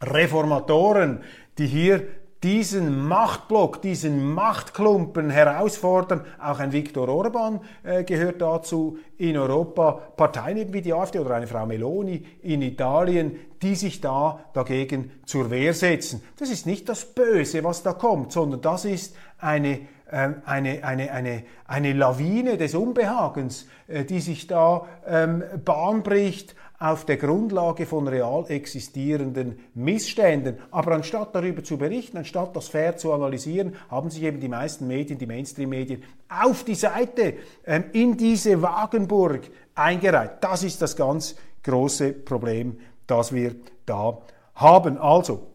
Reformatoren, 0.01 1.21
die 1.57 1.67
hier 1.67 2.07
diesen 2.43 3.07
Machtblock, 3.07 3.81
diesen 3.81 4.33
Machtklumpen 4.33 5.29
herausfordern. 5.29 6.21
Auch 6.41 6.59
ein 6.59 6.71
Viktor 6.71 7.09
Orban 7.09 7.59
äh, 7.83 8.03
gehört 8.03 8.41
dazu 8.41 8.97
in 9.17 9.37
Europa. 9.37 9.91
Parteien 10.15 10.71
wie 10.71 10.81
die 10.81 10.93
AfD 10.93 11.19
oder 11.19 11.35
eine 11.35 11.47
Frau 11.47 11.65
Meloni 11.65 12.25
in 12.43 12.61
Italien, 12.61 13.35
die 13.61 13.75
sich 13.75 13.99
da 13.99 14.39
dagegen 14.53 15.11
zur 15.25 15.49
Wehr 15.51 15.73
setzen. 15.73 16.23
Das 16.37 16.49
ist 16.49 16.65
nicht 16.65 16.87
das 16.87 17.05
Böse, 17.05 17.63
was 17.63 17.83
da 17.83 17.93
kommt, 17.93 18.31
sondern 18.31 18.61
das 18.61 18.85
ist 18.85 19.15
eine 19.37 19.81
ähm, 20.11 20.41
eine, 20.45 20.83
eine, 20.83 21.11
eine, 21.11 21.43
eine 21.67 21.93
Lawine 21.93 22.57
des 22.57 22.73
Unbehagens, 22.73 23.67
äh, 23.87 24.05
die 24.05 24.21
sich 24.21 24.47
da 24.47 24.87
ähm, 25.05 25.43
Bahn 25.63 26.01
bricht 26.01 26.55
auf 26.79 27.05
der 27.05 27.17
Grundlage 27.17 27.85
von 27.85 28.07
real 28.07 28.45
existierenden 28.47 29.59
Missständen. 29.73 30.57
Aber 30.71 30.93
anstatt 30.93 31.35
darüber 31.35 31.61
zu 31.61 31.77
berichten, 31.77 32.17
anstatt 32.17 32.55
das 32.55 32.69
fair 32.69 32.95
zu 32.95 33.11
analysieren, 33.11 33.75
haben 33.91 34.09
sich 34.09 34.23
eben 34.23 34.39
die 34.39 34.47
meisten 34.47 34.87
Medien, 34.87 35.19
die 35.19 35.25
Mainstream-Medien, 35.25 36.03
auf 36.29 36.63
die 36.63 36.75
Seite, 36.75 37.35
ähm, 37.65 37.85
in 37.91 38.15
diese 38.15 38.61
Wagenburg 38.61 39.41
eingereiht. 39.75 40.41
Das 40.41 40.63
ist 40.63 40.81
das 40.81 40.95
ganz 40.95 41.35
große 41.63 42.13
Problem, 42.13 42.79
das 43.07 43.33
wir 43.33 43.55
da 43.85 44.17
haben. 44.55 44.97
Also, 44.97 45.47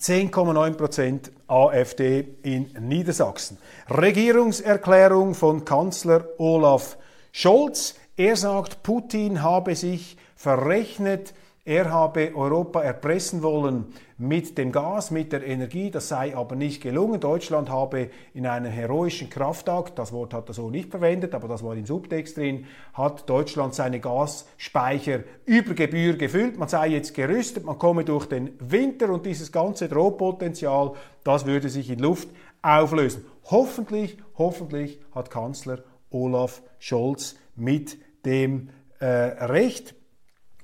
10,9% 0.00 1.30
AfD 1.46 2.26
in 2.42 2.70
Niedersachsen. 2.80 3.58
Regierungserklärung 3.88 5.34
von 5.34 5.64
Kanzler 5.64 6.26
Olaf 6.38 6.98
Scholz. 7.32 7.94
Er 8.16 8.36
sagt, 8.36 8.82
Putin 8.82 9.42
habe 9.42 9.74
sich 9.76 10.16
verrechnet, 10.36 11.34
er 11.66 11.90
habe 11.90 12.30
Europa 12.36 12.80
erpressen 12.80 13.42
wollen 13.42 13.86
mit 14.18 14.56
dem 14.56 14.70
Gas, 14.70 15.10
mit 15.10 15.32
der 15.32 15.44
Energie, 15.44 15.90
das 15.90 16.08
sei 16.08 16.36
aber 16.36 16.54
nicht 16.54 16.80
gelungen. 16.80 17.18
Deutschland 17.18 17.68
habe 17.68 18.10
in 18.34 18.46
einem 18.46 18.70
heroischen 18.70 19.28
Kraftakt, 19.28 19.98
das 19.98 20.12
Wort 20.12 20.32
hat 20.32 20.48
er 20.48 20.54
so 20.54 20.70
nicht 20.70 20.90
verwendet, 20.90 21.34
aber 21.34 21.48
das 21.48 21.64
war 21.64 21.74
im 21.74 21.84
Subtext 21.84 22.36
drin, 22.36 22.66
hat 22.92 23.28
Deutschland 23.28 23.74
seine 23.74 23.98
Gasspeicher 23.98 25.24
über 25.44 25.74
Gebühr 25.74 26.16
gefüllt. 26.16 26.56
Man 26.56 26.68
sei 26.68 26.86
jetzt 26.86 27.14
gerüstet, 27.14 27.64
man 27.64 27.80
komme 27.80 28.04
durch 28.04 28.26
den 28.26 28.52
Winter 28.60 29.10
und 29.10 29.26
dieses 29.26 29.50
ganze 29.50 29.88
Drohpotenzial, 29.88 30.92
das 31.24 31.46
würde 31.46 31.68
sich 31.68 31.90
in 31.90 31.98
Luft 31.98 32.28
auflösen. 32.62 33.24
Hoffentlich, 33.50 34.18
hoffentlich 34.38 35.00
hat 35.12 35.30
Kanzler 35.30 35.80
Olaf 36.10 36.62
Scholz 36.78 37.34
mit 37.56 37.98
dem 38.24 38.68
äh, 39.00 39.06
Recht. 39.06 39.96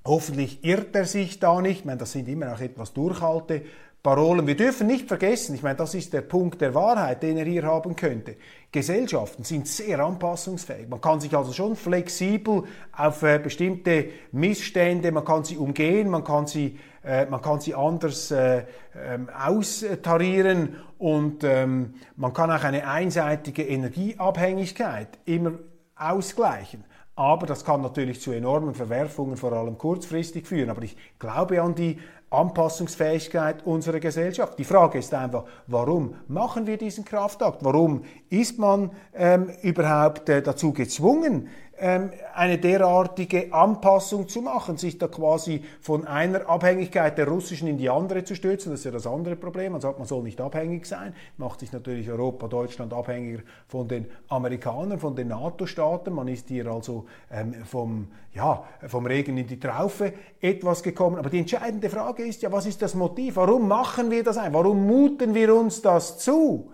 Hoffentlich 0.05 0.65
irrt 0.65 0.97
er 0.97 1.05
sich 1.05 1.39
da 1.39 1.61
nicht. 1.61 1.81
Ich 1.81 1.85
meine, 1.85 1.99
das 1.99 2.13
sind 2.13 2.29
immer 2.29 2.53
auch 2.53 2.61
etwas 2.61 2.93
durchhalte 2.93 3.63
Parolen. 4.03 4.49
Wir 4.49 4.57
dürfen 4.57 4.89
nicht 4.89 5.07
vergessen, 5.07 5.55
ich 5.55 5.63
meine, 5.63 5.77
das 5.77 5.95
ist 5.95 6.13
der 6.13 6.23
Punkt 6.23 6.61
der 6.61 6.75
Wahrheit, 6.75 7.23
den 7.23 7.37
er 7.37 7.45
hier 7.45 7.63
haben 7.63 7.95
könnte. 7.95 8.35
Gesellschaften 8.73 9.45
sind 9.45 9.69
sehr 9.69 10.01
anpassungsfähig. 10.01 10.89
Man 10.89 11.01
kann 11.01 11.21
sich 11.21 11.37
also 11.37 11.53
schon 11.53 11.77
flexibel 11.77 12.65
auf 12.97 13.23
äh, 13.23 13.39
bestimmte 13.39 14.09
Missstände, 14.33 15.13
man 15.13 15.25
kann 15.25 15.45
sie 15.45 15.57
umgehen, 15.57 16.11
man 16.11 16.25
kann 16.25 16.49
sie, 16.49 16.81
äh, 17.05 17.27
man 17.27 17.41
kann 17.41 17.61
sie 17.61 17.77
anders 17.77 18.33
äh, 18.33 18.65
ähm, 19.01 19.29
austarieren 19.31 20.79
und 20.99 21.45
ähm, 21.45 21.95
man 22.17 22.33
kann 22.33 22.51
auch 22.51 22.65
eine 22.65 22.89
einseitige 22.89 23.63
Energieabhängigkeit 23.63 25.11
immer 25.27 25.53
ausgleichen. 25.95 26.83
Aber 27.15 27.47
das 27.47 27.65
kann 27.65 27.83
natürlich 27.83 28.21
zu 28.21 28.33
enormen 28.33 28.75
Verwerfungen, 28.75 29.37
vor 29.37 29.53
allem 29.53 29.77
kurzfristig 29.77 30.47
führen. 30.47 30.71
Aber 30.71 30.83
ich 30.83 30.97
glaube 31.19 31.61
an 31.61 31.75
die 31.75 31.99
Anpassungsfähigkeit 32.31 33.67
unserer 33.67 34.01
Gesellschaft. 34.01 34.59
Die 34.59 34.65
Frage 34.65 34.99
ist 34.99 35.13
einfach, 35.13 35.45
warum 35.67 36.15
machen 36.29 36.67
wir 36.67 36.79
diesen 36.79 37.05
Kraftakt? 37.05 37.63
Warum 37.63 38.05
ist 38.31 38.59
man 38.59 38.91
ähm, 39.15 39.51
überhaupt 39.63 40.31
äh, 40.31 40.43
dazu 40.43 40.73
gezwungen, 40.73 41.49
eine 41.83 42.59
derartige 42.59 43.53
Anpassung 43.53 44.29
zu 44.29 44.41
machen, 44.41 44.77
sich 44.77 44.99
da 44.99 45.09
quasi 45.09 45.65
von 45.81 46.07
einer 46.07 46.49
Abhängigkeit 46.49 47.19
der 47.19 47.27
russischen 47.27 47.67
in 47.67 47.77
die 47.77 47.91
andere 47.91 48.23
zu 48.23 48.37
stürzen. 48.37 48.71
Das 48.71 48.81
ist 48.81 48.85
ja 48.85 48.93
das 48.93 49.07
andere 49.07 49.35
Problem. 49.35 49.73
Man 49.73 49.81
sagt, 49.81 49.99
man 49.99 50.07
soll 50.07 50.23
nicht 50.23 50.41
abhängig 50.41 50.87
sein, 50.87 51.13
macht 51.39 51.61
sich 51.61 51.73
natürlich 51.73 52.09
Europa, 52.09 52.47
Deutschland 52.47 52.93
abhängiger 52.93 53.43
von 53.67 53.89
den 53.89 54.07
Amerikanern, 54.29 55.01
von 55.01 55.17
den 55.17 55.29
NATO-Staaten. 55.29 56.13
Man 56.15 56.29
ist 56.29 56.49
hier 56.49 56.69
also 56.69 57.07
ähm, 57.33 57.55
vom, 57.65 58.09
ja, 58.33 58.63
vom 58.87 59.07
Regen 59.07 59.37
in 59.37 59.49
die 59.49 59.59
Traufe 59.59 60.13
etwas 60.41 60.85
gekommen. 60.85 61.17
Aber 61.17 61.31
die 61.31 61.41
entscheidende 61.41 61.91
Frage 61.91 62.23
ist 62.23 62.43
ja, 62.43 62.53
was 62.53 62.67
ist 62.67 62.81
das 62.81 62.95
Motiv? 62.95 63.35
Warum 63.37 63.67
machen 63.67 64.11
wir 64.11 64.23
das 64.23 64.39
ein? 64.39 64.55
Warum 64.55 64.87
muten 64.87 65.35
wir 65.35 65.53
uns 65.53 65.83
das 65.83 66.19
zu? 66.19 66.71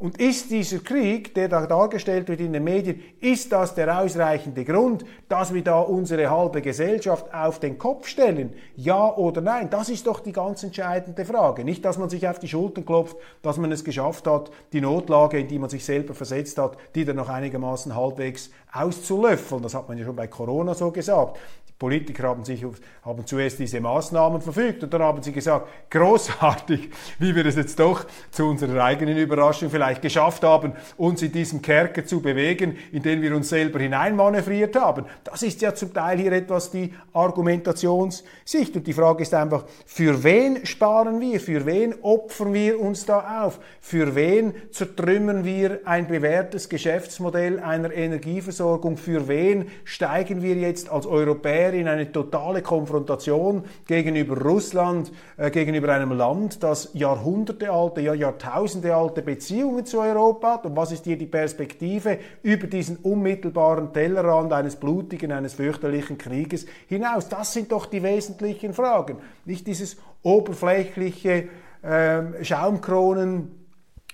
Und 0.00 0.18
ist 0.18 0.50
dieser 0.50 0.78
Krieg, 0.78 1.34
der 1.34 1.48
da 1.48 1.66
dargestellt 1.66 2.26
wird 2.28 2.40
in 2.40 2.54
den 2.54 2.64
Medien, 2.64 3.02
ist 3.20 3.52
das 3.52 3.74
der 3.74 4.00
ausreichende 4.00 4.64
Grund, 4.64 5.04
dass 5.28 5.52
wir 5.52 5.62
da 5.62 5.80
unsere 5.80 6.30
halbe 6.30 6.62
Gesellschaft 6.62 7.26
auf 7.34 7.60
den 7.60 7.76
Kopf 7.76 8.08
stellen? 8.08 8.54
Ja 8.76 9.14
oder 9.14 9.42
nein? 9.42 9.68
Das 9.68 9.90
ist 9.90 10.06
doch 10.06 10.20
die 10.20 10.32
ganz 10.32 10.62
entscheidende 10.62 11.26
Frage. 11.26 11.64
Nicht, 11.64 11.84
dass 11.84 11.98
man 11.98 12.08
sich 12.08 12.26
auf 12.26 12.38
die 12.38 12.48
Schultern 12.48 12.86
klopft, 12.86 13.14
dass 13.42 13.58
man 13.58 13.70
es 13.72 13.84
geschafft 13.84 14.26
hat, 14.26 14.50
die 14.72 14.80
Notlage, 14.80 15.38
in 15.38 15.48
die 15.48 15.58
man 15.58 15.68
sich 15.68 15.84
selber 15.84 16.14
versetzt 16.14 16.56
hat, 16.56 16.78
die 16.94 17.04
dann 17.04 17.16
noch 17.16 17.28
einigermaßen 17.28 17.94
halbwegs 17.94 18.50
auszulöffeln. 18.72 19.60
Das 19.62 19.74
hat 19.74 19.86
man 19.86 19.98
ja 19.98 20.06
schon 20.06 20.16
bei 20.16 20.28
Corona 20.28 20.72
so 20.72 20.90
gesagt. 20.90 21.38
Politiker 21.80 22.28
haben, 22.28 22.44
sich, 22.44 22.62
haben 23.02 23.26
zuerst 23.26 23.58
diese 23.58 23.80
Maßnahmen 23.80 24.42
verfügt 24.42 24.84
und 24.84 24.92
dann 24.92 25.00
haben 25.00 25.22
sie 25.22 25.32
gesagt, 25.32 25.66
großartig, 25.88 26.90
wie 27.18 27.34
wir 27.34 27.46
es 27.46 27.56
jetzt 27.56 27.80
doch 27.80 28.04
zu 28.30 28.44
unserer 28.44 28.84
eigenen 28.84 29.16
Überraschung 29.16 29.70
vielleicht 29.70 30.02
geschafft 30.02 30.44
haben, 30.44 30.74
uns 30.98 31.22
in 31.22 31.32
diesem 31.32 31.62
Kerker 31.62 32.04
zu 32.04 32.20
bewegen, 32.20 32.76
in 32.92 33.02
den 33.02 33.22
wir 33.22 33.34
uns 33.34 33.48
selber 33.48 33.78
hineinmanövriert 33.78 34.76
haben. 34.76 35.06
Das 35.24 35.42
ist 35.42 35.62
ja 35.62 35.74
zum 35.74 35.94
Teil 35.94 36.18
hier 36.18 36.32
etwas 36.32 36.70
die 36.70 36.92
Argumentationssicht. 37.14 38.76
Und 38.76 38.86
die 38.86 38.92
Frage 38.92 39.22
ist 39.22 39.32
einfach, 39.32 39.64
für 39.86 40.22
wen 40.22 40.66
sparen 40.66 41.18
wir? 41.18 41.40
Für 41.40 41.64
wen 41.64 41.94
opfern 42.02 42.52
wir 42.52 42.78
uns 42.78 43.06
da 43.06 43.44
auf? 43.44 43.58
Für 43.80 44.14
wen 44.14 44.52
zertrümmern 44.70 45.46
wir 45.46 45.80
ein 45.86 46.08
bewährtes 46.08 46.68
Geschäftsmodell 46.68 47.58
einer 47.58 47.90
Energieversorgung? 47.90 48.98
Für 48.98 49.28
wen 49.28 49.70
steigen 49.84 50.42
wir 50.42 50.56
jetzt 50.56 50.90
als 50.90 51.06
Europäer 51.06 51.69
wäre 51.70 51.80
in 51.80 51.88
eine 51.88 52.10
totale 52.10 52.62
Konfrontation 52.62 53.64
gegenüber 53.86 54.40
Russland, 54.40 55.12
äh, 55.36 55.50
gegenüber 55.50 55.92
einem 55.92 56.12
Land, 56.12 56.62
das 56.62 56.90
jahrhundertealte, 56.94 58.00
ja 58.00 58.14
jahrtausendealte 58.14 59.22
Beziehungen 59.22 59.86
zu 59.86 60.00
Europa 60.00 60.54
hat. 60.54 60.66
Und 60.66 60.76
was 60.76 60.92
ist 60.92 61.04
hier 61.04 61.16
die 61.16 61.26
Perspektive 61.26 62.18
über 62.42 62.66
diesen 62.66 62.96
unmittelbaren 62.96 63.92
Tellerrand 63.92 64.52
eines 64.52 64.76
blutigen, 64.76 65.32
eines 65.32 65.54
fürchterlichen 65.54 66.18
Krieges 66.18 66.66
hinaus? 66.88 67.28
Das 67.28 67.52
sind 67.52 67.70
doch 67.70 67.86
die 67.86 68.02
wesentlichen 68.02 68.74
Fragen. 68.74 69.18
Nicht 69.44 69.66
dieses 69.66 69.96
oberflächliche 70.22 71.48
ähm, 71.82 72.34
Schaumkronen 72.42 73.52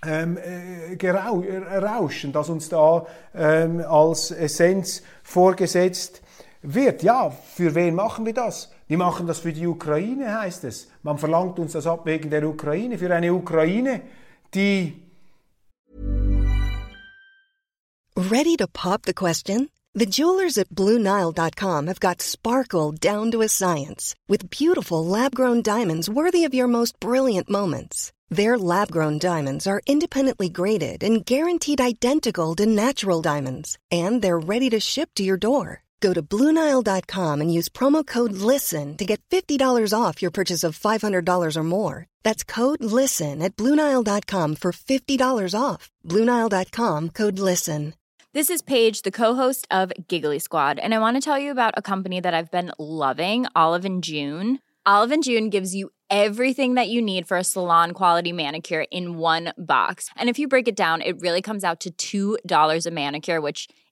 ähm, 0.07 0.37
äh, 0.37 1.11
Rauschen, 1.11 2.33
das 2.33 2.51
uns 2.51 2.69
da 2.69 3.07
ähm, 3.35 3.83
als 3.89 4.31
Essenz 4.31 5.03
vorgesetzt 5.23 6.23
wird. 6.75 7.03
Ja, 7.03 7.31
für 7.31 7.75
wen 7.75 7.95
machen 7.95 8.27
wir 8.27 8.35
das? 8.35 8.71
Wir 8.89 8.99
machen 8.99 9.27
das 9.27 9.41
für 9.41 9.53
die 9.53 9.67
Ukraine, 9.67 10.41
heißt 10.41 10.65
es. 10.65 10.89
Man 11.03 11.19
verlangt 11.19 11.59
uns 11.59 11.73
das 11.73 11.87
ab 11.87 12.07
wegen 12.07 12.31
der 12.31 12.47
Ukraine, 12.47 12.99
für 12.99 13.15
eine 13.15 13.33
Ukraine, 13.33 14.03
die. 14.55 15.03
Ready 18.17 18.57
to 18.57 18.67
pop 18.67 19.03
the 19.05 19.15
question? 19.15 19.69
The 19.95 20.07
jewelers 20.07 20.59
at 20.59 20.69
BlueNile.com 20.71 21.87
have 21.87 22.01
got 22.01 22.21
sparkle 22.21 22.93
down 22.93 23.31
to 23.31 23.41
a 23.41 23.49
science 23.49 24.15
with 24.29 24.51
beautiful 24.51 25.05
lab-grown 25.05 25.63
diamonds 25.63 26.11
worthy 26.11 26.45
of 26.45 26.53
your 26.53 26.69
most 26.69 27.01
brilliant 27.01 27.49
moments. 27.49 28.13
Their 28.29 28.59
lab-grown 28.59 29.19
diamonds 29.19 29.67
are 29.67 29.81
independently 29.87 30.49
graded 30.49 31.03
and 31.03 31.25
guaranteed 31.25 31.81
identical 31.81 32.55
to 32.57 32.67
natural 32.67 33.23
diamonds, 33.23 33.79
and 33.91 34.21
they're 34.21 34.39
ready 34.39 34.69
to 34.71 34.81
ship 34.81 35.11
to 35.15 35.23
your 35.23 35.39
door. 35.39 35.86
Go 36.01 36.13
to 36.13 36.23
Bluenile.com 36.23 37.41
and 37.41 37.53
use 37.53 37.69
promo 37.69 38.07
code 38.07 38.33
LISTEN 38.33 38.97
to 38.97 39.05
get 39.05 39.21
$50 39.31 39.93
off 39.99 40.21
your 40.21 40.31
purchase 40.31 40.65
of 40.65 40.79
$500 40.79 41.57
or 41.57 41.63
more. 41.63 42.07
That's 42.23 42.45
code 42.45 42.83
LISTEN 42.85 43.41
at 43.43 43.57
Bluenile.com 43.57 44.57
for 44.57 44.73
$50 44.73 45.61
off. 45.61 45.91
Bluenile.com 46.05 47.11
code 47.11 47.39
LISTEN. 47.39 47.95
This 48.37 48.51
is 48.51 48.61
Paige, 48.61 49.01
the 49.01 49.11
co 49.11 49.35
host 49.35 49.67
of 49.71 49.93
Giggly 50.09 50.39
Squad, 50.39 50.79
and 50.79 50.95
I 50.95 50.99
want 50.99 51.17
to 51.17 51.23
tell 51.23 51.39
you 51.39 51.51
about 51.51 51.73
a 51.79 51.81
company 51.81 52.21
that 52.21 52.35
I've 52.35 52.51
been 52.51 52.71
loving 52.79 53.47
Olive 53.57 53.87
and 53.87 54.05
June. 54.05 54.59
Olive 54.85 55.11
and 55.11 55.25
June 55.25 55.49
gives 55.49 55.75
you 55.75 55.89
everything 56.11 56.75
that 56.75 56.91
you 56.91 57.01
need 57.01 57.27
for 57.27 57.39
a 57.39 57.45
salon 57.45 57.93
quality 57.93 58.33
manicure 58.33 58.85
in 58.91 59.17
one 59.17 59.55
box. 59.57 60.11
And 60.17 60.29
if 60.29 60.39
you 60.39 60.49
break 60.49 60.69
it 60.69 60.77
down, 60.77 61.01
it 61.01 61.19
really 61.21 61.41
comes 61.41 61.65
out 61.65 61.87
to 61.97 62.37
$2 62.47 62.87
a 62.87 62.91
manicure, 62.91 63.41
which 63.41 63.69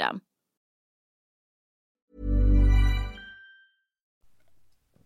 System. 0.00 0.20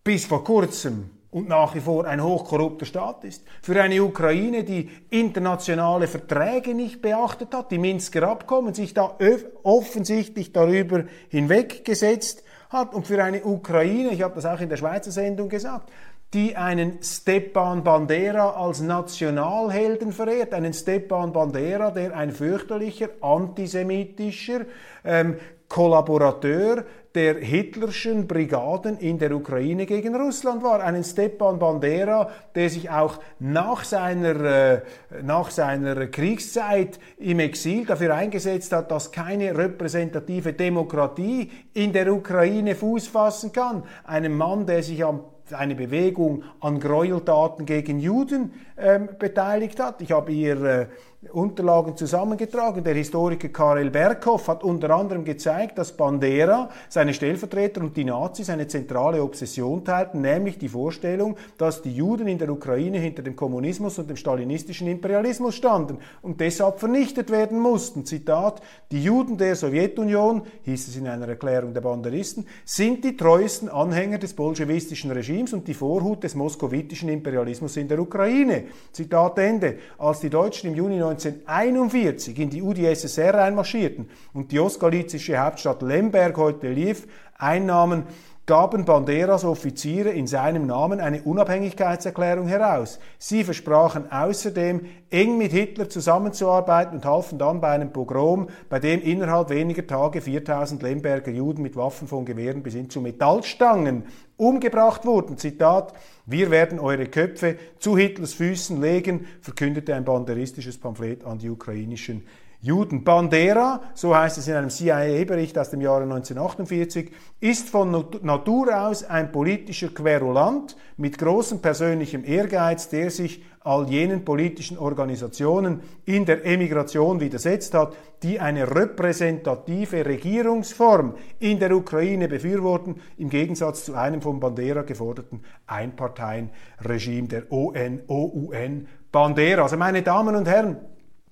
Bis 0.03 0.25
vor 0.25 0.43
kurzem 0.43 1.09
und 1.31 1.49
nach 1.49 1.75
wie 1.75 1.81
vor 1.81 2.05
ein 2.05 2.23
hochkorrupter 2.23 2.85
Staat 2.85 3.23
ist. 3.23 3.43
Für 3.61 3.81
eine 3.81 4.01
Ukraine, 4.01 4.63
die 4.63 4.89
internationale 5.09 6.07
Verträge 6.07 6.73
nicht 6.73 7.01
beachtet 7.01 7.53
hat, 7.53 7.71
die 7.71 7.77
Minsker 7.77 8.23
Abkommen 8.23 8.73
sich 8.73 8.93
da 8.93 9.17
offensichtlich 9.63 10.53
darüber 10.53 11.03
hinweggesetzt 11.29 12.44
hat 12.75 12.93
und 12.93 13.07
für 13.07 13.23
eine 13.23 13.43
Ukraine, 13.43 14.09
ich 14.09 14.21
habe 14.21 14.35
das 14.35 14.45
auch 14.45 14.59
in 14.59 14.69
der 14.69 14.77
Schweizer 14.77 15.11
Sendung 15.11 15.49
gesagt, 15.49 15.91
die 16.33 16.55
einen 16.55 17.01
Stepan 17.01 17.83
Bandera 17.83 18.51
als 18.51 18.81
Nationalhelden 18.81 20.11
verehrt. 20.11 20.53
Einen 20.53 20.73
Stepan 20.73 21.31
Bandera, 21.31 21.91
der 21.91 22.15
ein 22.15 22.31
fürchterlicher 22.31 23.09
antisemitischer 23.21 24.65
ähm, 25.05 25.37
Kollaborateur 25.69 26.83
der 27.15 27.35
hitlerschen 27.35 28.27
Brigaden 28.27 28.97
in 28.97 29.17
der 29.17 29.31
Ukraine 29.33 29.85
gegen 29.85 30.15
Russland 30.15 30.61
war. 30.61 30.83
Einen 30.83 31.03
Stepan 31.03 31.57
Bandera, 31.57 32.29
der 32.53 32.69
sich 32.69 32.89
auch 32.89 33.19
nach 33.39 33.85
seiner, 33.85 34.35
äh, 34.43 34.81
nach 35.23 35.49
seiner 35.49 36.07
Kriegszeit 36.07 36.99
im 37.17 37.39
Exil 37.39 37.85
dafür 37.85 38.13
eingesetzt 38.13 38.73
hat, 38.73 38.91
dass 38.91 39.11
keine 39.11 39.57
repräsentative 39.57 40.53
Demokratie 40.53 41.49
in 41.73 41.93
der 41.93 42.13
Ukraine 42.13 42.75
Fuß 42.75 43.07
fassen 43.07 43.53
kann. 43.53 43.83
Einen 44.03 44.35
Mann, 44.35 44.65
der 44.65 44.83
sich 44.83 45.03
am 45.03 45.21
eine 45.51 45.75
Bewegung 45.75 46.43
an 46.59 46.79
Gräueltaten 46.79 47.65
gegen 47.65 47.99
Juden 47.99 48.53
ähm, 48.77 49.09
beteiligt 49.19 49.79
hat. 49.79 50.01
Ich 50.01 50.11
habe 50.11 50.31
hier 50.31 50.63
äh, 50.63 50.87
Unterlagen 51.31 51.97
zusammengetragen. 51.97 52.83
Der 52.83 52.93
Historiker 52.93 53.49
Karel 53.49 53.89
Berghoff 53.89 54.47
hat 54.47 54.63
unter 54.63 54.89
anderem 54.91 55.25
gezeigt, 55.25 55.77
dass 55.77 55.91
Bandera, 55.91 56.69
seine 56.89 57.13
Stellvertreter 57.13 57.81
und 57.81 57.95
die 57.97 58.03
Nazis 58.03 58.49
eine 58.49 58.67
zentrale 58.67 59.21
Obsession 59.21 59.83
teilten, 59.83 60.21
nämlich 60.21 60.57
die 60.57 60.69
Vorstellung, 60.69 61.35
dass 61.57 61.81
die 61.81 61.93
Juden 61.93 62.27
in 62.27 62.37
der 62.37 62.49
Ukraine 62.49 62.97
hinter 62.97 63.21
dem 63.21 63.35
Kommunismus 63.35 63.99
und 63.99 64.09
dem 64.09 64.17
stalinistischen 64.17 64.87
Imperialismus 64.87 65.55
standen 65.55 65.99
und 66.21 66.41
deshalb 66.41 66.79
vernichtet 66.79 67.31
werden 67.31 67.59
mussten. 67.59 68.05
Zitat, 68.05 68.61
die 68.91 69.03
Juden 69.03 69.37
der 69.37 69.55
Sowjetunion, 69.55 70.43
hieß 70.63 70.87
es 70.87 70.95
in 70.97 71.07
einer 71.07 71.27
Erklärung 71.27 71.73
der 71.73 71.81
Banderisten, 71.81 72.45
sind 72.65 73.03
die 73.03 73.15
treuesten 73.15 73.69
Anhänger 73.69 74.17
des 74.17 74.33
bolschewistischen 74.33 75.11
Regimes 75.11 75.53
und 75.53 75.67
die 75.67 75.73
Vorhut 75.73 76.23
des 76.23 76.35
moskowitischen 76.35 77.09
Imperialismus 77.09 77.77
in 77.77 77.87
der 77.87 77.99
Ukraine. 77.99 78.65
Zitat 78.91 79.37
Ende. 79.37 79.77
Als 79.97 80.19
die 80.19 80.29
Deutschen 80.29 80.71
im 80.71 80.75
Juni 80.75 81.01
1941 81.15 82.37
in 82.39 82.49
die 82.49 82.61
UdSSR 82.61 83.35
einmarschierten 83.35 84.09
und 84.33 84.51
die 84.51 84.59
ostgalizische 84.59 85.37
Hauptstadt 85.37 85.81
Lemberg, 85.81 86.37
heute 86.37 86.67
Lviv, 86.67 87.07
einnahmen, 87.37 88.03
gaben 88.45 88.85
Banderas 88.85 89.43
Offiziere 89.43 90.09
in 90.09 90.27
seinem 90.27 90.67
Namen 90.67 90.99
eine 90.99 91.23
Unabhängigkeitserklärung 91.23 92.47
heraus. 92.47 92.99
Sie 93.17 93.43
versprachen 93.43 94.11
außerdem, 94.11 94.85
eng 95.09 95.37
mit 95.37 95.51
Hitler 95.51 95.89
zusammenzuarbeiten 95.89 96.97
und 96.97 97.05
halfen 97.05 97.39
dann 97.39 97.59
bei 97.59 97.69
einem 97.69 97.91
Pogrom, 97.91 98.49
bei 98.69 98.79
dem 98.79 99.01
innerhalb 99.01 99.49
weniger 99.49 99.87
Tage 99.87 100.21
4000 100.21 100.83
Lemberger 100.83 101.31
Juden 101.31 101.63
mit 101.63 101.75
Waffen 101.75 102.07
von 102.07 102.25
Gewehren 102.25 102.61
bis 102.61 102.75
hin 102.75 102.89
zu 102.89 103.01
Metallstangen 103.01 104.03
umgebracht 104.37 105.05
wurden. 105.05 105.37
Zitat, 105.37 105.93
wir 106.27 106.51
werden 106.51 106.79
eure 106.79 107.07
Köpfe 107.07 107.57
zu 107.79 107.97
Hitlers 107.97 108.33
Füßen 108.33 108.79
legen, 108.79 109.25
verkündete 109.41 109.95
ein 109.95 110.05
banderistisches 110.05 110.77
Pamphlet 110.77 111.23
an 111.23 111.39
die 111.39 111.49
ukrainischen 111.49 112.23
Juden. 112.65 113.03
Bandera, 113.03 113.79
so 113.93 114.15
heißt 114.15 114.39
es 114.39 114.47
in 114.47 114.55
einem 114.55 114.71
CIA-Bericht 114.71 115.55
aus 115.59 115.69
dem 115.69 115.81
Jahre 115.81 116.03
1948, 116.03 117.11
ist 117.39 117.69
von 117.69 117.91
Natur 118.23 118.87
aus 118.87 119.03
ein 119.03 119.31
politischer 119.31 119.89
Querulant 119.89 120.75
mit 120.97 121.19
großem 121.19 121.61
persönlichem 121.61 122.25
Ehrgeiz, 122.25 122.89
der 122.89 123.11
sich 123.11 123.43
all 123.59 123.87
jenen 123.87 124.25
politischen 124.25 124.79
Organisationen 124.79 125.81
in 126.05 126.25
der 126.25 126.43
Emigration 126.43 127.19
widersetzt 127.19 127.75
hat, 127.75 127.95
die 128.23 128.39
eine 128.39 128.75
repräsentative 128.75 130.03
Regierungsform 130.03 131.13
in 131.37 131.59
der 131.59 131.75
Ukraine 131.75 132.27
befürworten, 132.27 132.95
im 133.17 133.29
Gegensatz 133.29 133.85
zu 133.85 133.93
einem 133.93 134.23
von 134.23 134.39
Bandera 134.39 134.81
geforderten 134.81 135.41
Einparteienregime 135.67 137.27
der 137.27 137.51
ON, 137.51 138.01
OUN 138.07 138.87
Bandera. 139.11 139.61
Also 139.61 139.77
meine 139.77 140.01
Damen 140.01 140.35
und 140.35 140.47
Herren, 140.47 140.77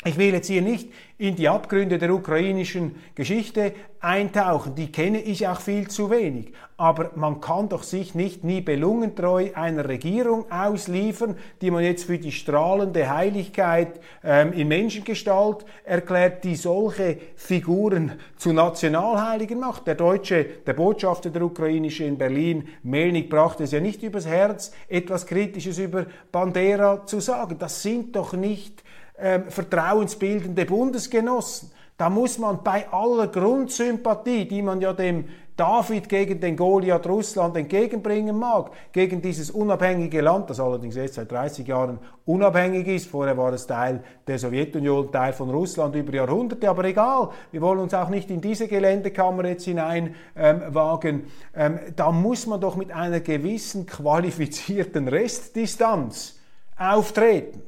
Ich 0.05 0.17
will 0.17 0.33
jetzt 0.33 0.47
hier 0.47 0.61
nicht 0.61 0.89
in 1.17 1.35
die 1.37 1.47
Abgründe 1.47 1.97
der 1.97 2.13
ukrainischen 2.13 2.95
Geschichte 3.15 3.73
eintauchen, 4.01 4.75
die 4.75 4.91
kenne 4.91 5.21
ich 5.21 5.47
auch 5.47 5.61
viel 5.61 5.87
zu 5.87 6.09
wenig. 6.09 6.51
Aber 6.75 7.11
man 7.15 7.39
kann 7.39 7.69
doch 7.69 7.83
sich 7.83 8.13
nicht 8.13 8.43
nibelungentreu 8.43 9.51
einer 9.53 9.87
Regierung 9.87 10.51
ausliefern, 10.51 11.37
die 11.61 11.71
man 11.71 11.85
jetzt 11.85 12.05
für 12.05 12.17
die 12.17 12.33
strahlende 12.33 13.09
Heiligkeit 13.09 14.01
ähm, 14.25 14.51
in 14.51 14.67
Menschengestalt 14.67 15.65
erklärt, 15.85 16.43
die 16.43 16.57
solche 16.57 17.17
Figuren 17.37 18.19
zu 18.35 18.51
Nationalheiligen 18.51 19.59
macht. 19.59 19.87
Der 19.87 19.95
deutsche, 19.95 20.43
der 20.43 20.73
Botschafter 20.73 21.29
der 21.29 21.43
ukrainische 21.43 22.03
in 22.03 22.17
Berlin, 22.17 22.67
Melnik, 22.81 23.29
brachte 23.29 23.63
es 23.63 23.71
ja 23.71 23.79
nicht 23.79 24.03
übers 24.03 24.27
Herz, 24.27 24.73
etwas 24.89 25.25
Kritisches 25.25 25.77
über 25.77 26.07
Bandera 26.29 27.05
zu 27.05 27.21
sagen. 27.21 27.57
Das 27.57 27.81
sind 27.81 28.17
doch 28.17 28.33
nicht 28.33 28.83
ähm, 29.23 29.43
vertrauensbildende 29.47 30.65
Bundesgenossen. 30.65 31.71
Da 31.97 32.09
muss 32.09 32.37
man 32.37 32.61
bei 32.63 32.91
aller 32.91 33.27
Grundsympathie, 33.27 34.45
die 34.45 34.61
man 34.61 34.81
ja 34.81 34.91
dem 34.91 35.25
David 35.55 36.09
gegen 36.09 36.41
den 36.41 36.57
Goliath 36.57 37.07
Russland 37.07 37.55
entgegenbringen 37.55 38.37
mag, 38.37 38.71
gegen 38.91 39.21
dieses 39.21 39.51
unabhängige 39.51 40.19
Land, 40.19 40.49
das 40.49 40.59
allerdings 40.59 40.95
erst 40.95 41.13
seit 41.13 41.31
30 41.31 41.67
Jahren 41.67 41.99
unabhängig 42.25 42.87
ist. 42.87 43.07
Vorher 43.07 43.37
war 43.37 43.53
es 43.53 43.67
Teil 43.67 44.03
der 44.25 44.39
Sowjetunion, 44.39 45.11
Teil 45.11 45.31
von 45.31 45.51
Russland 45.51 45.95
über 45.95 46.13
Jahrhunderte, 46.13 46.67
aber 46.69 46.83
egal, 46.85 47.29
wir 47.51 47.61
wollen 47.61 47.79
uns 47.79 47.93
auch 47.93 48.09
nicht 48.09 48.31
in 48.31 48.41
diese 48.41 48.67
Geländekammer 48.67 49.45
jetzt 49.45 49.65
hineinwagen. 49.65 51.25
Ähm, 51.55 51.77
ähm, 51.77 51.79
da 51.95 52.11
muss 52.11 52.47
man 52.47 52.59
doch 52.59 52.75
mit 52.75 52.91
einer 52.91 53.19
gewissen 53.19 53.85
qualifizierten 53.85 55.07
Restdistanz 55.07 56.39
auftreten. 56.77 57.61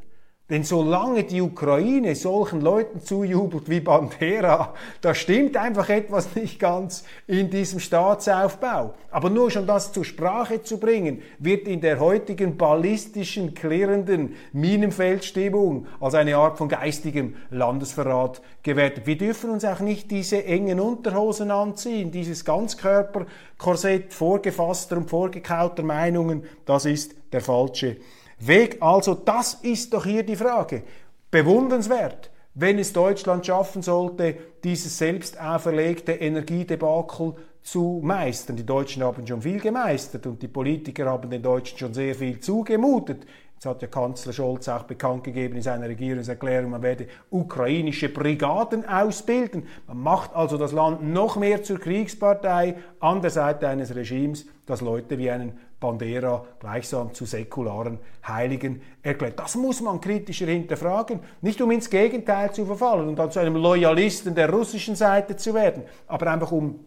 Denn 0.47 0.63
solange 0.63 1.23
die 1.23 1.41
Ukraine 1.41 2.13
solchen 2.13 2.61
Leuten 2.61 3.01
zujubelt 3.01 3.67
wie 3.67 3.79
Bandera, 3.79 4.75
da 5.01 5.15
stimmt 5.15 5.57
einfach 5.57 5.89
etwas 5.89 6.35
nicht 6.35 6.59
ganz 6.59 7.03
in 7.25 7.49
diesem 7.49 7.79
Staatsaufbau. 7.79 8.93
Aber 9.09 9.31
nur 9.31 9.49
schon 9.49 9.65
das 9.65 9.91
zur 9.91 10.05
Sprache 10.05 10.61
zu 10.61 10.79
bringen, 10.79 11.23
wird 11.39 11.67
in 11.67 11.81
der 11.81 11.99
heutigen 11.99 12.57
ballistischen, 12.57 13.55
klirrenden 13.55 14.35
Minenfeldstimmung 14.53 15.87
als 15.99 16.13
eine 16.13 16.37
Art 16.37 16.59
von 16.59 16.69
geistigem 16.69 17.37
Landesverrat 17.49 18.39
gewertet. 18.61 19.07
Wir 19.07 19.17
dürfen 19.17 19.49
uns 19.49 19.65
auch 19.65 19.79
nicht 19.79 20.11
diese 20.11 20.45
engen 20.45 20.79
Unterhosen 20.79 21.49
anziehen, 21.49 22.11
dieses 22.11 22.45
Ganzkörperkorsett 22.45 24.13
vorgefasster 24.13 24.97
und 24.97 25.09
vorgekauter 25.09 25.81
Meinungen, 25.81 26.43
das 26.67 26.85
ist 26.85 27.15
der 27.31 27.41
falsche 27.41 27.97
Weg. 28.39 28.77
Also 28.81 29.13
das 29.15 29.55
ist 29.55 29.93
doch 29.93 30.05
hier 30.05 30.23
die 30.23 30.35
Frage. 30.35 30.83
Bewundernswert, 31.31 32.31
wenn 32.53 32.79
es 32.79 32.93
Deutschland 32.93 33.45
schaffen 33.45 33.81
sollte, 33.81 34.35
dieses 34.63 34.97
selbst 34.97 35.39
auferlegte 35.39 36.13
Energiedebakel 36.13 37.35
zu 37.61 37.99
meistern. 38.03 38.55
Die 38.55 38.65
Deutschen 38.65 39.03
haben 39.03 39.25
schon 39.25 39.41
viel 39.41 39.59
gemeistert 39.59 40.27
und 40.27 40.41
die 40.41 40.47
Politiker 40.47 41.07
haben 41.07 41.29
den 41.29 41.41
Deutschen 41.41 41.77
schon 41.77 41.93
sehr 41.93 42.15
viel 42.15 42.39
zugemutet. 42.39 43.25
Jetzt 43.55 43.65
hat 43.65 43.81
ja 43.81 43.87
Kanzler 43.87 44.33
Scholz 44.33 44.67
auch 44.67 44.83
bekannt 44.83 45.23
gegeben 45.23 45.55
in 45.55 45.61
seiner 45.61 45.87
Regierungserklärung, 45.87 46.71
man 46.71 46.81
werde 46.83 47.07
ukrainische 47.31 48.09
Brigaden 48.09 48.87
ausbilden. 48.87 49.67
Man 49.87 50.01
macht 50.01 50.35
also 50.35 50.57
das 50.57 50.73
Land 50.73 51.01
noch 51.03 51.37
mehr 51.37 51.63
zur 51.63 51.79
Kriegspartei 51.79 52.75
an 52.99 53.21
der 53.21 53.31
Seite 53.31 53.67
eines 53.67 53.95
Regimes, 53.95 54.45
das 54.65 54.81
Leute 54.81 55.17
wie 55.17 55.31
einen 55.31 55.57
Bandera 55.79 56.45
gleichsam 56.59 57.13
zu 57.13 57.25
säkularen 57.25 57.99
Heiligen 58.25 58.81
erklärt. 59.01 59.39
Das 59.39 59.55
muss 59.55 59.81
man 59.81 59.99
kritischer 59.99 60.47
hinterfragen, 60.47 61.19
nicht 61.41 61.61
um 61.61 61.71
ins 61.71 61.89
Gegenteil 61.89 62.51
zu 62.53 62.65
verfallen 62.65 63.09
und 63.09 63.17
dann 63.17 63.31
zu 63.31 63.39
einem 63.39 63.55
Loyalisten 63.55 64.33
der 64.33 64.49
russischen 64.49 64.95
Seite 64.95 65.35
zu 65.35 65.53
werden, 65.53 65.83
aber 66.07 66.31
einfach 66.31 66.51
um 66.51 66.79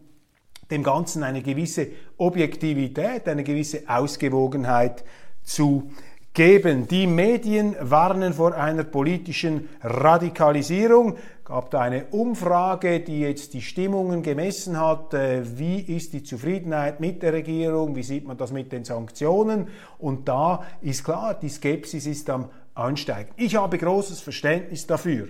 dem 0.71 0.83
Ganzen 0.83 1.23
eine 1.23 1.41
gewisse 1.41 1.87
Objektivität, 2.17 3.27
eine 3.27 3.43
gewisse 3.43 3.83
Ausgewogenheit 3.87 5.03
zu 5.43 5.91
geben. 6.33 6.87
Die 6.87 7.07
Medien 7.07 7.75
warnen 7.79 8.33
vor 8.33 8.55
einer 8.55 8.83
politischen 8.83 9.69
Radikalisierung. 9.81 11.17
Gab 11.43 11.71
da 11.71 11.81
eine 11.81 12.05
Umfrage, 12.11 12.99
die 12.99 13.21
jetzt 13.21 13.53
die 13.53 13.61
Stimmungen 13.61 14.21
gemessen 14.21 14.79
hat. 14.79 15.13
Äh, 15.13 15.57
wie 15.57 15.79
ist 15.79 16.13
die 16.13 16.23
Zufriedenheit 16.23 16.99
mit 16.99 17.23
der 17.23 17.33
Regierung? 17.33 17.95
Wie 17.95 18.03
sieht 18.03 18.27
man 18.27 18.37
das 18.37 18.51
mit 18.51 18.71
den 18.71 18.85
Sanktionen? 18.85 19.67
Und 19.97 20.27
da 20.27 20.63
ist 20.81 21.03
klar, 21.03 21.33
die 21.33 21.49
Skepsis 21.49 22.05
ist 22.05 22.29
am 22.29 22.49
Ansteigen. 22.75 23.31
Ich 23.35 23.55
habe 23.55 23.77
großes 23.77 24.21
Verständnis 24.21 24.85
dafür, 24.85 25.29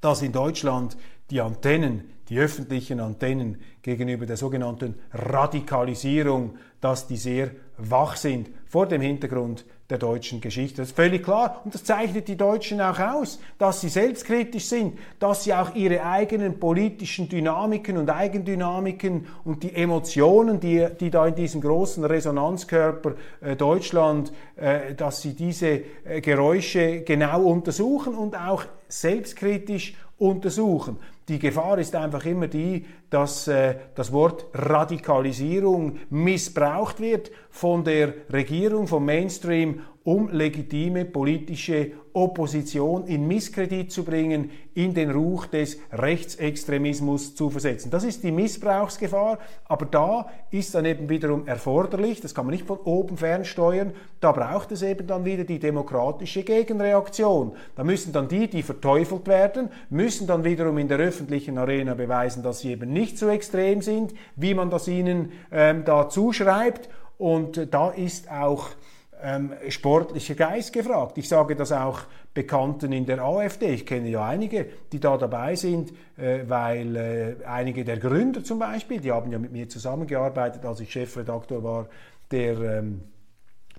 dass 0.00 0.22
in 0.22 0.32
Deutschland 0.32 0.96
die 1.30 1.40
Antennen, 1.40 2.10
die 2.28 2.38
öffentlichen 2.38 3.00
Antennen 3.00 3.60
gegenüber 3.82 4.26
der 4.26 4.36
sogenannten 4.36 4.94
Radikalisierung, 5.12 6.56
dass 6.80 7.06
die 7.06 7.16
sehr 7.16 7.50
wach 7.76 8.16
sind 8.16 8.50
vor 8.66 8.86
dem 8.86 9.00
Hintergrund 9.00 9.64
der 9.90 9.98
deutschen 9.98 10.40
Geschichte. 10.40 10.78
Das 10.78 10.88
ist 10.88 10.96
völlig 10.96 11.22
klar 11.22 11.60
und 11.64 11.74
das 11.74 11.84
zeichnet 11.84 12.26
die 12.28 12.36
Deutschen 12.36 12.80
auch 12.80 12.98
aus, 12.98 13.38
dass 13.58 13.82
sie 13.82 13.90
selbstkritisch 13.90 14.64
sind, 14.64 14.98
dass 15.18 15.44
sie 15.44 15.52
auch 15.52 15.74
ihre 15.74 16.04
eigenen 16.04 16.58
politischen 16.58 17.28
Dynamiken 17.28 17.98
und 17.98 18.08
Eigendynamiken 18.08 19.26
und 19.44 19.62
die 19.62 19.74
Emotionen, 19.74 20.58
die, 20.58 20.86
die 20.98 21.10
da 21.10 21.26
in 21.26 21.34
diesem 21.34 21.60
großen 21.60 22.02
Resonanzkörper 22.04 23.14
äh, 23.42 23.56
Deutschland, 23.56 24.32
äh, 24.56 24.94
dass 24.94 25.20
sie 25.20 25.34
diese 25.34 25.82
äh, 26.04 26.20
Geräusche 26.22 27.02
genau 27.02 27.42
untersuchen 27.42 28.14
und 28.14 28.36
auch 28.36 28.64
selbstkritisch 28.88 29.96
untersuchen. 30.18 30.98
Die 31.28 31.38
Gefahr 31.38 31.78
ist 31.78 31.94
einfach 31.94 32.24
immer 32.24 32.48
die, 32.48 32.84
dass 33.10 33.48
äh, 33.48 33.76
das 33.94 34.12
Wort 34.12 34.46
Radikalisierung 34.52 35.98
missbraucht 36.10 37.00
wird 37.00 37.30
von 37.50 37.84
der 37.84 38.14
Regierung, 38.32 38.86
vom 38.86 39.04
Mainstream, 39.04 39.80
um 40.04 40.30
legitime 40.30 41.06
politische 41.06 41.92
Opposition 42.12 43.06
in 43.06 43.26
Misskredit 43.26 43.90
zu 43.90 44.04
bringen, 44.04 44.50
in 44.74 44.94
den 44.94 45.10
Ruch 45.10 45.46
des 45.46 45.78
Rechtsextremismus 45.90 47.34
zu 47.34 47.50
versetzen. 47.50 47.90
Das 47.90 48.04
ist 48.04 48.22
die 48.22 48.30
Missbrauchsgefahr, 48.30 49.38
aber 49.64 49.86
da 49.86 50.28
ist 50.50 50.74
dann 50.74 50.84
eben 50.84 51.08
wiederum 51.08 51.46
erforderlich, 51.48 52.20
das 52.20 52.34
kann 52.34 52.46
man 52.46 52.54
nicht 52.54 52.66
von 52.66 52.78
oben 52.78 53.16
fernsteuern, 53.16 53.94
da 54.20 54.30
braucht 54.30 54.70
es 54.72 54.82
eben 54.82 55.06
dann 55.08 55.24
wieder 55.24 55.42
die 55.42 55.58
demokratische 55.58 56.44
Gegenreaktion. 56.44 57.52
Da 57.74 57.82
müssen 57.82 58.12
dann 58.12 58.28
die, 58.28 58.48
die 58.48 58.62
verteufelt 58.62 59.26
werden, 59.26 59.70
müssen 59.90 60.28
dann 60.28 60.44
wiederum 60.44 60.78
in 60.78 60.88
der 60.88 60.98
öffentlichen 60.98 61.58
Arena 61.58 61.94
beweisen, 61.94 62.42
dass 62.42 62.60
sie 62.60 62.70
eben 62.70 62.92
nicht 62.94 63.18
so 63.18 63.28
extrem 63.28 63.82
sind, 63.82 64.14
wie 64.36 64.54
man 64.54 64.70
das 64.70 64.88
ihnen 64.88 65.32
ähm, 65.52 65.84
da 65.84 66.08
zuschreibt. 66.08 66.88
Und 67.18 67.72
da 67.72 67.90
ist 67.90 68.30
auch 68.30 68.70
ähm, 69.22 69.52
sportlicher 69.68 70.34
Geist 70.34 70.72
gefragt. 70.72 71.18
Ich 71.18 71.28
sage 71.28 71.54
das 71.54 71.72
auch 71.72 72.00
Bekannten 72.32 72.92
in 72.92 73.06
der 73.06 73.22
AfD. 73.22 73.66
Ich 73.68 73.86
kenne 73.86 74.08
ja 74.08 74.26
einige, 74.26 74.66
die 74.92 74.98
da 74.98 75.16
dabei 75.16 75.54
sind, 75.54 75.92
äh, 76.16 76.40
weil 76.48 76.96
äh, 76.96 77.36
einige 77.46 77.84
der 77.84 77.98
Gründer 77.98 78.42
zum 78.42 78.58
Beispiel, 78.58 79.00
die 79.00 79.12
haben 79.12 79.30
ja 79.30 79.38
mit 79.38 79.52
mir 79.52 79.68
zusammengearbeitet, 79.68 80.64
als 80.64 80.80
ich 80.80 80.90
Chefredaktor 80.90 81.62
war 81.62 81.86
der 82.30 82.58
ähm, 82.58 83.02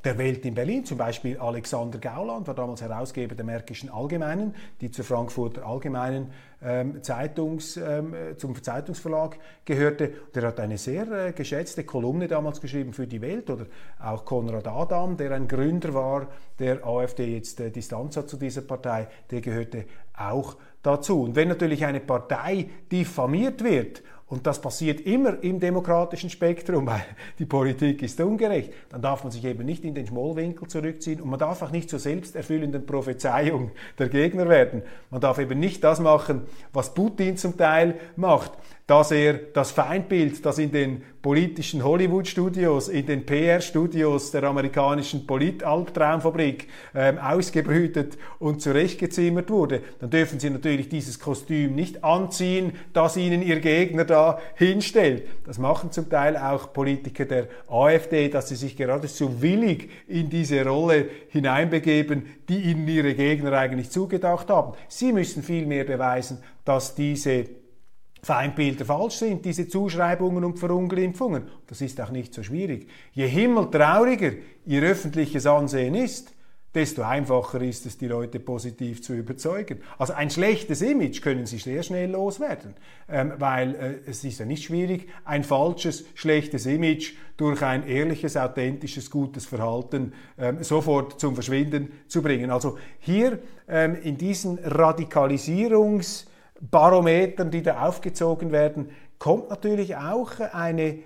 der 0.06 0.18
Welt 0.20 0.46
in 0.46 0.54
Berlin. 0.54 0.86
Zum 0.86 0.98
Beispiel 0.98 1.38
Alexander 1.38 1.98
Gauland 1.98 2.48
war 2.48 2.54
damals 2.54 2.82
Herausgeber 2.82 3.36
der 3.36 3.44
Märkischen 3.44 3.90
Allgemeinen, 3.90 4.54
die 4.80 4.92
zur 4.92 5.04
Frankfurter 5.04 5.66
Allgemeinen 5.66 6.32
ähm, 6.64 7.02
Zeitungs, 7.02 7.78
ähm, 7.78 8.14
zum 8.38 8.62
Zeitungsverlag 8.62 9.38
gehörte. 9.66 10.14
Der 10.34 10.44
hat 10.44 10.60
eine 10.60 10.78
sehr 10.78 11.12
äh, 11.12 11.32
geschätzte 11.34 11.84
Kolumne 11.84 12.28
damals 12.28 12.62
geschrieben 12.62 12.94
für 12.94 13.08
die 13.08 13.22
Welt 13.22 13.50
oder 13.50 13.66
auch 14.00 14.24
Konrad 14.24 14.68
Adam, 14.68 15.18
der 15.18 15.32
ein 15.32 15.48
Gründer 15.48 15.94
war, 15.94 16.28
der 16.60 16.86
AfD 16.86 17.36
jetzt 17.36 17.60
äh, 17.60 17.72
Distanz 17.72 18.16
hat 18.16 18.30
zu 18.30 18.38
dieser 18.38 18.62
Partei, 18.62 19.08
der 19.32 19.42
gehörte 19.42 19.86
auch 20.16 20.56
dazu. 20.84 21.24
Und 21.24 21.36
wenn 21.36 21.48
natürlich 21.48 21.84
eine 21.84 22.00
Partei 22.00 22.70
diffamiert 22.92 23.64
wird 23.64 24.04
und 24.28 24.48
das 24.48 24.60
passiert 24.60 25.02
immer 25.02 25.44
im 25.44 25.60
demokratischen 25.60 26.30
Spektrum, 26.30 26.86
weil 26.88 27.06
die 27.38 27.46
Politik 27.46 28.02
ist 28.02 28.20
ungerecht. 28.20 28.74
Dann 28.90 29.02
darf 29.02 29.24
man 29.24 29.32
sich 29.32 29.46
eben 29.46 29.66
nicht 29.66 29.84
in 29.84 29.94
den 29.94 30.08
Schmollwinkel 30.08 30.68
zurückziehen 30.68 31.22
und 31.22 31.30
man 31.30 31.40
darf 31.40 31.62
auch 31.62 31.72
nicht 31.72 31.90
zur 31.90 32.00
selbsterfüllenden 32.00 32.86
Prophezeiung 32.86 33.72
der 34.00 34.10
Gegner 34.10 34.50
werden. 34.50 34.82
Man 35.12 35.22
darf 35.22 35.38
eben 35.38 35.60
nicht 35.60 35.84
das 35.84 36.00
machen, 36.00 36.44
was 36.74 36.94
Putin 36.94 37.38
zum 37.38 37.56
Teil 37.56 37.96
macht, 38.16 38.52
dass 38.88 39.12
er 39.12 39.34
das 39.34 39.72
Feindbild, 39.72 40.46
das 40.46 40.58
in 40.58 40.72
den 40.72 41.04
politischen 41.26 41.84
Hollywood-Studios, 41.84 42.88
in 42.88 43.08
den 43.08 43.26
PR-Studios 43.26 44.30
der 44.30 44.44
amerikanischen 44.44 45.26
Polit-Albtraumfabrik 45.26 46.68
ähm, 46.94 47.18
ausgebrütet 47.18 48.16
und 48.38 48.62
zurechtgezimmert 48.62 49.50
wurde, 49.50 49.82
dann 50.00 50.12
dürfen 50.12 50.40
Sie 50.40 50.52
natürlich 50.52 50.88
dieses 50.88 51.20
Kostüm 51.20 51.74
nicht 51.74 52.04
anziehen, 52.04 52.74
das 52.94 53.18
Ihnen 53.18 53.42
Ihr 53.42 53.60
Gegner 53.60 54.06
da 54.06 54.38
hinstellt. 54.54 55.24
Das 55.48 55.58
machen 55.58 55.92
zum 55.92 56.12
Teil 56.12 56.38
auch 56.38 56.72
Politiker 56.74 57.26
der 57.26 57.48
AfD, 57.70 58.30
dass 58.30 58.50
sie 58.50 58.56
sich 58.56 58.78
geradezu 58.78 59.42
willig 59.42 59.90
in 60.08 60.30
diese 60.30 60.64
Rolle 60.64 61.10
hineinbegeben, 61.30 62.28
die 62.48 62.60
ihnen 62.70 62.88
ihre 62.88 63.16
Gegner 63.16 63.52
eigentlich 63.54 63.90
zugedacht 63.90 64.52
haben. 64.52 64.74
Sie 64.90 65.12
müssen 65.12 65.42
vielmehr 65.42 65.86
beweisen, 65.86 66.38
dass 66.66 66.94
diese 66.94 67.46
Feindbilder 68.26 68.86
falsch 68.86 69.18
sind, 69.18 69.46
diese 69.46 69.68
Zuschreibungen 69.68 70.44
und 70.44 70.58
Verunglimpfungen. 70.58 71.44
Das 71.68 71.80
ist 71.82 72.02
auch 72.02 72.10
nicht 72.10 72.34
so 72.34 72.42
schwierig. 72.42 72.88
Je 73.14 73.28
himmeltrauriger 73.28 74.32
ihr 74.66 74.82
öffentliches 74.82 75.46
Ansehen 75.46 75.94
ist, 75.94 76.34
desto 76.74 77.04
einfacher 77.04 77.62
ist 77.62 77.86
es, 77.86 78.00
die 78.00 78.08
Leute 78.08 78.40
positiv 78.40 79.04
zu 79.04 79.14
überzeugen. 79.14 79.80
Also 80.00 80.14
ein 80.14 80.32
schlechtes 80.32 80.82
Image 80.82 81.22
können 81.22 81.46
sie 81.46 81.60
sehr 81.60 81.84
schnell 81.84 82.10
loswerden, 82.10 82.74
ähm, 83.08 83.34
weil 83.38 83.76
äh, 83.76 84.10
es 84.10 84.24
ist 84.24 84.40
ja 84.40 84.46
nicht 84.48 84.64
schwierig, 84.64 85.08
ein 85.24 85.44
falsches, 85.44 86.06
schlechtes 86.16 86.66
Image 86.66 87.14
durch 87.38 87.62
ein 87.62 87.88
ehrliches, 87.88 88.38
authentisches, 88.38 89.12
gutes 89.12 89.46
Verhalten 89.46 90.14
ähm, 90.40 90.64
sofort 90.64 91.20
zum 91.20 91.36
Verschwinden 91.36 91.92
zu 92.08 92.24
bringen. 92.24 92.50
Also 92.50 92.80
hier 92.98 93.38
ähm, 93.68 93.96
in 94.02 94.18
diesen 94.18 94.58
Radikalisierungsbarometern, 96.62 97.52
die 97.52 97.62
da 97.62 97.82
aufgezogen 97.88 98.52
werden, 98.52 98.90
kommt 99.20 99.50
natürlich 99.50 99.96
auch 99.96 100.40
eine 100.40 101.00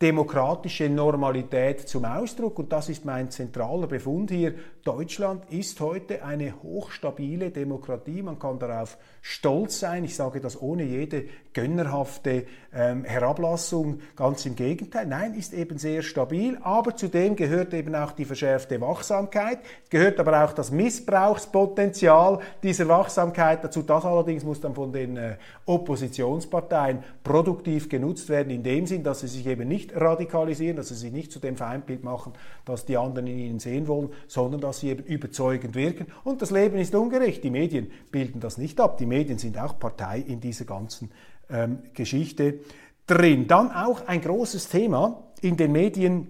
demokratische 0.00 0.88
Normalität 0.88 1.88
zum 1.88 2.04
Ausdruck. 2.04 2.58
Und 2.60 2.72
das 2.72 2.88
ist 2.88 3.04
mein 3.04 3.30
zentraler 3.30 3.88
Befund 3.88 4.30
hier. 4.30 4.54
Deutschland 4.84 5.50
ist 5.50 5.80
heute 5.80 6.24
eine 6.24 6.62
hochstabile 6.62 7.50
Demokratie. 7.50 8.22
Man 8.22 8.38
kann 8.38 8.58
darauf 8.58 8.96
stolz 9.20 9.80
sein. 9.80 10.04
Ich 10.04 10.14
sage 10.14 10.40
das 10.40 10.60
ohne 10.60 10.84
jede 10.84 11.24
gönnerhafte 11.52 12.46
ähm, 12.72 13.04
Herablassung. 13.04 14.00
Ganz 14.16 14.46
im 14.46 14.54
Gegenteil. 14.54 15.06
Nein, 15.06 15.34
ist 15.34 15.52
eben 15.52 15.78
sehr 15.78 16.02
stabil. 16.02 16.56
Aber 16.62 16.96
zudem 16.96 17.34
gehört 17.34 17.74
eben 17.74 17.94
auch 17.94 18.12
die 18.12 18.24
verschärfte 18.24 18.80
Wachsamkeit. 18.80 19.58
Gehört 19.90 20.20
aber 20.20 20.44
auch 20.44 20.52
das 20.52 20.70
Missbrauchspotenzial 20.70 22.38
dieser 22.62 22.88
Wachsamkeit 22.88 23.64
dazu. 23.64 23.82
Das 23.82 24.04
allerdings 24.04 24.44
muss 24.44 24.60
dann 24.60 24.74
von 24.74 24.92
den 24.92 25.16
äh, 25.16 25.36
Oppositionsparteien 25.66 27.00
produktiv 27.24 27.88
genutzt 27.88 28.28
werden, 28.28 28.50
in 28.50 28.62
dem 28.62 28.86
Sinn, 28.86 29.02
dass 29.02 29.20
sie 29.20 29.28
sich 29.28 29.46
eben 29.46 29.68
nicht 29.68 29.87
radikalisieren, 29.94 30.76
dass 30.76 30.88
sie 30.88 30.94
sich 30.94 31.12
nicht 31.12 31.32
zu 31.32 31.38
dem 31.38 31.56
Feindbild 31.56 32.04
machen, 32.04 32.32
das 32.64 32.84
die 32.84 32.96
anderen 32.96 33.26
in 33.26 33.38
ihnen 33.38 33.58
sehen 33.58 33.86
wollen, 33.88 34.10
sondern 34.26 34.60
dass 34.60 34.80
sie 34.80 34.90
eben 34.90 35.04
überzeugend 35.04 35.74
wirken. 35.74 36.06
Und 36.24 36.42
das 36.42 36.50
Leben 36.50 36.78
ist 36.78 36.94
ungerecht. 36.94 37.44
Die 37.44 37.50
Medien 37.50 37.90
bilden 38.10 38.40
das 38.40 38.58
nicht 38.58 38.80
ab. 38.80 38.98
Die 38.98 39.06
Medien 39.06 39.38
sind 39.38 39.58
auch 39.58 39.78
Partei 39.78 40.18
in 40.20 40.40
dieser 40.40 40.64
ganzen 40.64 41.10
ähm, 41.50 41.78
Geschichte 41.94 42.60
drin. 43.06 43.46
Dann 43.46 43.70
auch 43.72 44.06
ein 44.06 44.20
großes 44.20 44.68
Thema 44.68 45.24
in 45.40 45.56
den 45.56 45.72
Medien. 45.72 46.28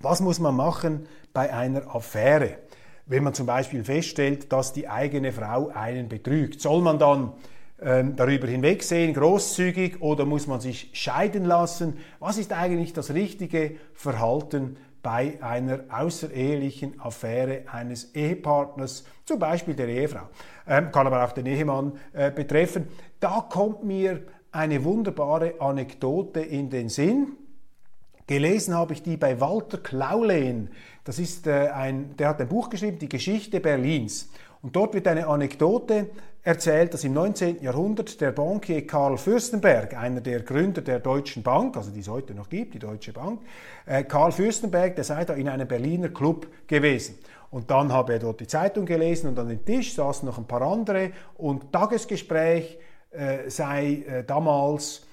Was 0.00 0.20
muss 0.20 0.38
man 0.38 0.54
machen 0.54 1.06
bei 1.32 1.52
einer 1.52 1.94
Affäre? 1.94 2.58
Wenn 3.06 3.22
man 3.22 3.34
zum 3.34 3.46
Beispiel 3.46 3.84
feststellt, 3.84 4.52
dass 4.52 4.72
die 4.72 4.88
eigene 4.88 5.32
Frau 5.32 5.68
einen 5.68 6.08
betrügt, 6.08 6.60
soll 6.60 6.82
man 6.82 6.98
dann 6.98 7.32
darüber 7.78 8.46
hinwegsehen, 8.46 9.12
großzügig 9.12 10.00
oder 10.00 10.24
muss 10.24 10.46
man 10.46 10.60
sich 10.60 10.90
scheiden 10.94 11.44
lassen? 11.44 11.98
Was 12.20 12.38
ist 12.38 12.52
eigentlich 12.52 12.94
das 12.94 13.12
richtige 13.12 13.76
Verhalten 13.92 14.78
bei 15.02 15.38
einer 15.42 15.80
außerehelichen 15.90 16.98
Affäre 17.00 17.64
eines 17.70 18.14
Ehepartners, 18.14 19.04
zum 19.24 19.38
Beispiel 19.38 19.74
der 19.74 19.88
Ehefrau? 19.88 20.28
Ähm, 20.66 20.90
kann 20.90 21.06
aber 21.06 21.22
auch 21.24 21.32
den 21.32 21.46
Ehemann 21.46 21.92
äh, 22.12 22.30
betreffen. 22.30 22.88
Da 23.20 23.46
kommt 23.48 23.84
mir 23.84 24.22
eine 24.52 24.82
wunderbare 24.82 25.60
Anekdote 25.60 26.40
in 26.40 26.70
den 26.70 26.88
Sinn. 26.88 27.36
Gelesen 28.26 28.74
habe 28.74 28.94
ich 28.94 29.02
die 29.02 29.16
bei 29.16 29.40
Walter 29.40 29.78
Klaulen. 29.78 30.70
Das 31.04 31.18
ist 31.20 31.46
äh, 31.46 31.68
ein, 31.68 32.16
der 32.16 32.30
hat 32.30 32.40
ein 32.40 32.48
Buch 32.48 32.70
geschrieben, 32.70 32.98
die 32.98 33.08
Geschichte 33.08 33.60
Berlins. 33.60 34.30
Und 34.66 34.74
dort 34.74 34.94
wird 34.94 35.06
eine 35.06 35.28
Anekdote 35.28 36.10
erzählt, 36.42 36.92
dass 36.92 37.04
im 37.04 37.12
19. 37.12 37.62
Jahrhundert 37.62 38.20
der 38.20 38.32
Bankier 38.32 38.84
Karl 38.84 39.16
Fürstenberg, 39.16 39.96
einer 39.96 40.20
der 40.20 40.40
Gründer 40.40 40.82
der 40.82 40.98
Deutschen 40.98 41.44
Bank, 41.44 41.76
also 41.76 41.92
die 41.92 42.00
es 42.00 42.08
heute 42.08 42.34
noch 42.34 42.48
gibt, 42.48 42.74
die 42.74 42.80
Deutsche 42.80 43.12
Bank, 43.12 43.42
äh, 43.86 44.02
Karl 44.02 44.32
Fürstenberg, 44.32 44.96
der 44.96 45.04
sei 45.04 45.24
da 45.24 45.34
in 45.34 45.48
einem 45.48 45.68
Berliner 45.68 46.08
Club 46.08 46.48
gewesen. 46.66 47.16
Und 47.52 47.70
dann 47.70 47.92
habe 47.92 48.14
er 48.14 48.18
dort 48.18 48.40
die 48.40 48.48
Zeitung 48.48 48.86
gelesen 48.86 49.28
und 49.28 49.38
an 49.38 49.50
dem 49.50 49.64
Tisch 49.64 49.94
saßen 49.94 50.26
noch 50.26 50.36
ein 50.36 50.48
paar 50.48 50.62
andere 50.62 51.12
und 51.36 51.72
Tagesgespräch 51.72 52.76
äh, 53.12 53.48
sei 53.48 54.02
äh, 54.08 54.24
damals 54.24 55.06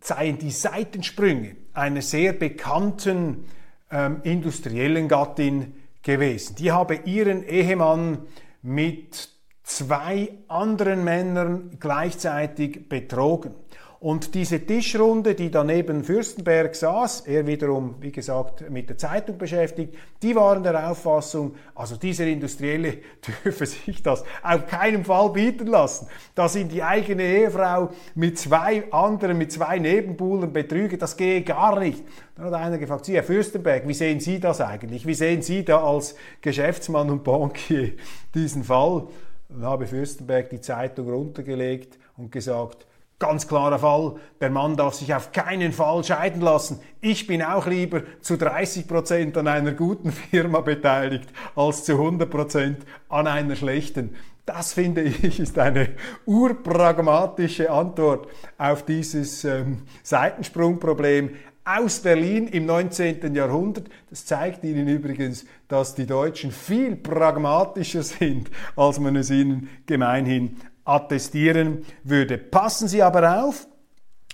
seien 0.00 0.38
die 0.38 0.52
Seitensprünge 0.52 1.56
einer 1.72 2.00
sehr 2.00 2.32
bekannten 2.32 3.48
ähm, 3.90 4.20
industriellen 4.22 5.08
Gattin 5.08 5.79
gewesen. 6.02 6.56
Die 6.56 6.72
habe 6.72 6.94
ihren 7.04 7.42
Ehemann 7.42 8.26
mit 8.62 9.28
zwei 9.62 10.32
anderen 10.48 11.04
Männern 11.04 11.76
gleichzeitig 11.78 12.88
betrogen. 12.88 13.54
Und 14.00 14.34
diese 14.34 14.60
Tischrunde, 14.60 15.34
die 15.34 15.50
daneben 15.50 16.04
Fürstenberg 16.04 16.74
saß, 16.74 17.26
er 17.26 17.46
wiederum, 17.46 17.96
wie 18.00 18.10
gesagt, 18.10 18.70
mit 18.70 18.88
der 18.88 18.96
Zeitung 18.96 19.36
beschäftigt, 19.36 19.94
die 20.22 20.34
waren 20.34 20.62
der 20.62 20.90
Auffassung, 20.90 21.54
also 21.74 21.96
dieser 21.96 22.26
Industrielle 22.26 22.94
dürfe 23.44 23.66
sich 23.66 24.02
das 24.02 24.24
auf 24.42 24.66
keinen 24.66 25.04
Fall 25.04 25.28
bieten 25.28 25.66
lassen, 25.66 26.08
dass 26.34 26.56
ihn 26.56 26.70
die 26.70 26.82
eigene 26.82 27.24
Ehefrau 27.24 27.90
mit 28.14 28.38
zwei 28.38 28.90
anderen, 28.90 29.36
mit 29.36 29.52
zwei 29.52 29.78
Nebenbuhlern 29.78 30.50
betrüge, 30.50 30.96
das 30.96 31.18
gehe 31.18 31.42
gar 31.42 31.78
nicht. 31.78 32.02
Dann 32.36 32.46
hat 32.46 32.54
einer 32.54 32.78
gefragt, 32.78 33.04
Sie, 33.04 33.16
Herr 33.16 33.22
Fürstenberg, 33.22 33.86
wie 33.86 33.92
sehen 33.92 34.18
Sie 34.18 34.40
das 34.40 34.62
eigentlich? 34.62 35.06
Wie 35.06 35.12
sehen 35.12 35.42
Sie 35.42 35.62
da 35.62 35.84
als 35.84 36.14
Geschäftsmann 36.40 37.10
und 37.10 37.22
Bankier 37.22 37.92
diesen 38.34 38.64
Fall? 38.64 39.08
Dann 39.50 39.62
habe 39.62 39.86
Fürstenberg 39.86 40.48
die 40.48 40.62
Zeitung 40.62 41.10
runtergelegt 41.10 41.98
und 42.16 42.32
gesagt, 42.32 42.86
Ganz 43.20 43.46
klarer 43.46 43.78
Fall, 43.78 44.14
der 44.40 44.48
Mann 44.48 44.78
darf 44.78 44.94
sich 44.94 45.14
auf 45.14 45.30
keinen 45.30 45.72
Fall 45.72 46.02
scheiden 46.02 46.40
lassen. 46.40 46.80
Ich 47.02 47.26
bin 47.26 47.42
auch 47.42 47.66
lieber 47.66 48.02
zu 48.22 48.38
30 48.38 48.88
Prozent 48.88 49.36
an 49.36 49.46
einer 49.46 49.72
guten 49.72 50.10
Firma 50.10 50.62
beteiligt, 50.62 51.28
als 51.54 51.84
zu 51.84 51.92
100 51.92 52.30
Prozent 52.30 52.78
an 53.10 53.26
einer 53.26 53.56
schlechten. 53.56 54.16
Das 54.46 54.72
finde 54.72 55.02
ich 55.02 55.38
ist 55.38 55.58
eine 55.58 55.90
urpragmatische 56.24 57.70
Antwort 57.70 58.26
auf 58.56 58.86
dieses 58.86 59.44
ähm, 59.44 59.82
Seitensprungproblem 60.02 61.30
aus 61.62 62.00
Berlin 62.00 62.48
im 62.48 62.64
19. 62.64 63.34
Jahrhundert. 63.34 63.88
Das 64.08 64.24
zeigt 64.24 64.64
Ihnen 64.64 64.88
übrigens, 64.88 65.44
dass 65.68 65.94
die 65.94 66.06
Deutschen 66.06 66.52
viel 66.52 66.96
pragmatischer 66.96 68.02
sind, 68.02 68.50
als 68.76 68.98
man 68.98 69.14
es 69.16 69.30
ihnen 69.30 69.68
gemeinhin 69.84 70.56
attestieren 70.84 71.84
würde. 72.04 72.38
Passen 72.38 72.88
Sie 72.88 73.02
aber 73.02 73.44
auf, 73.44 73.66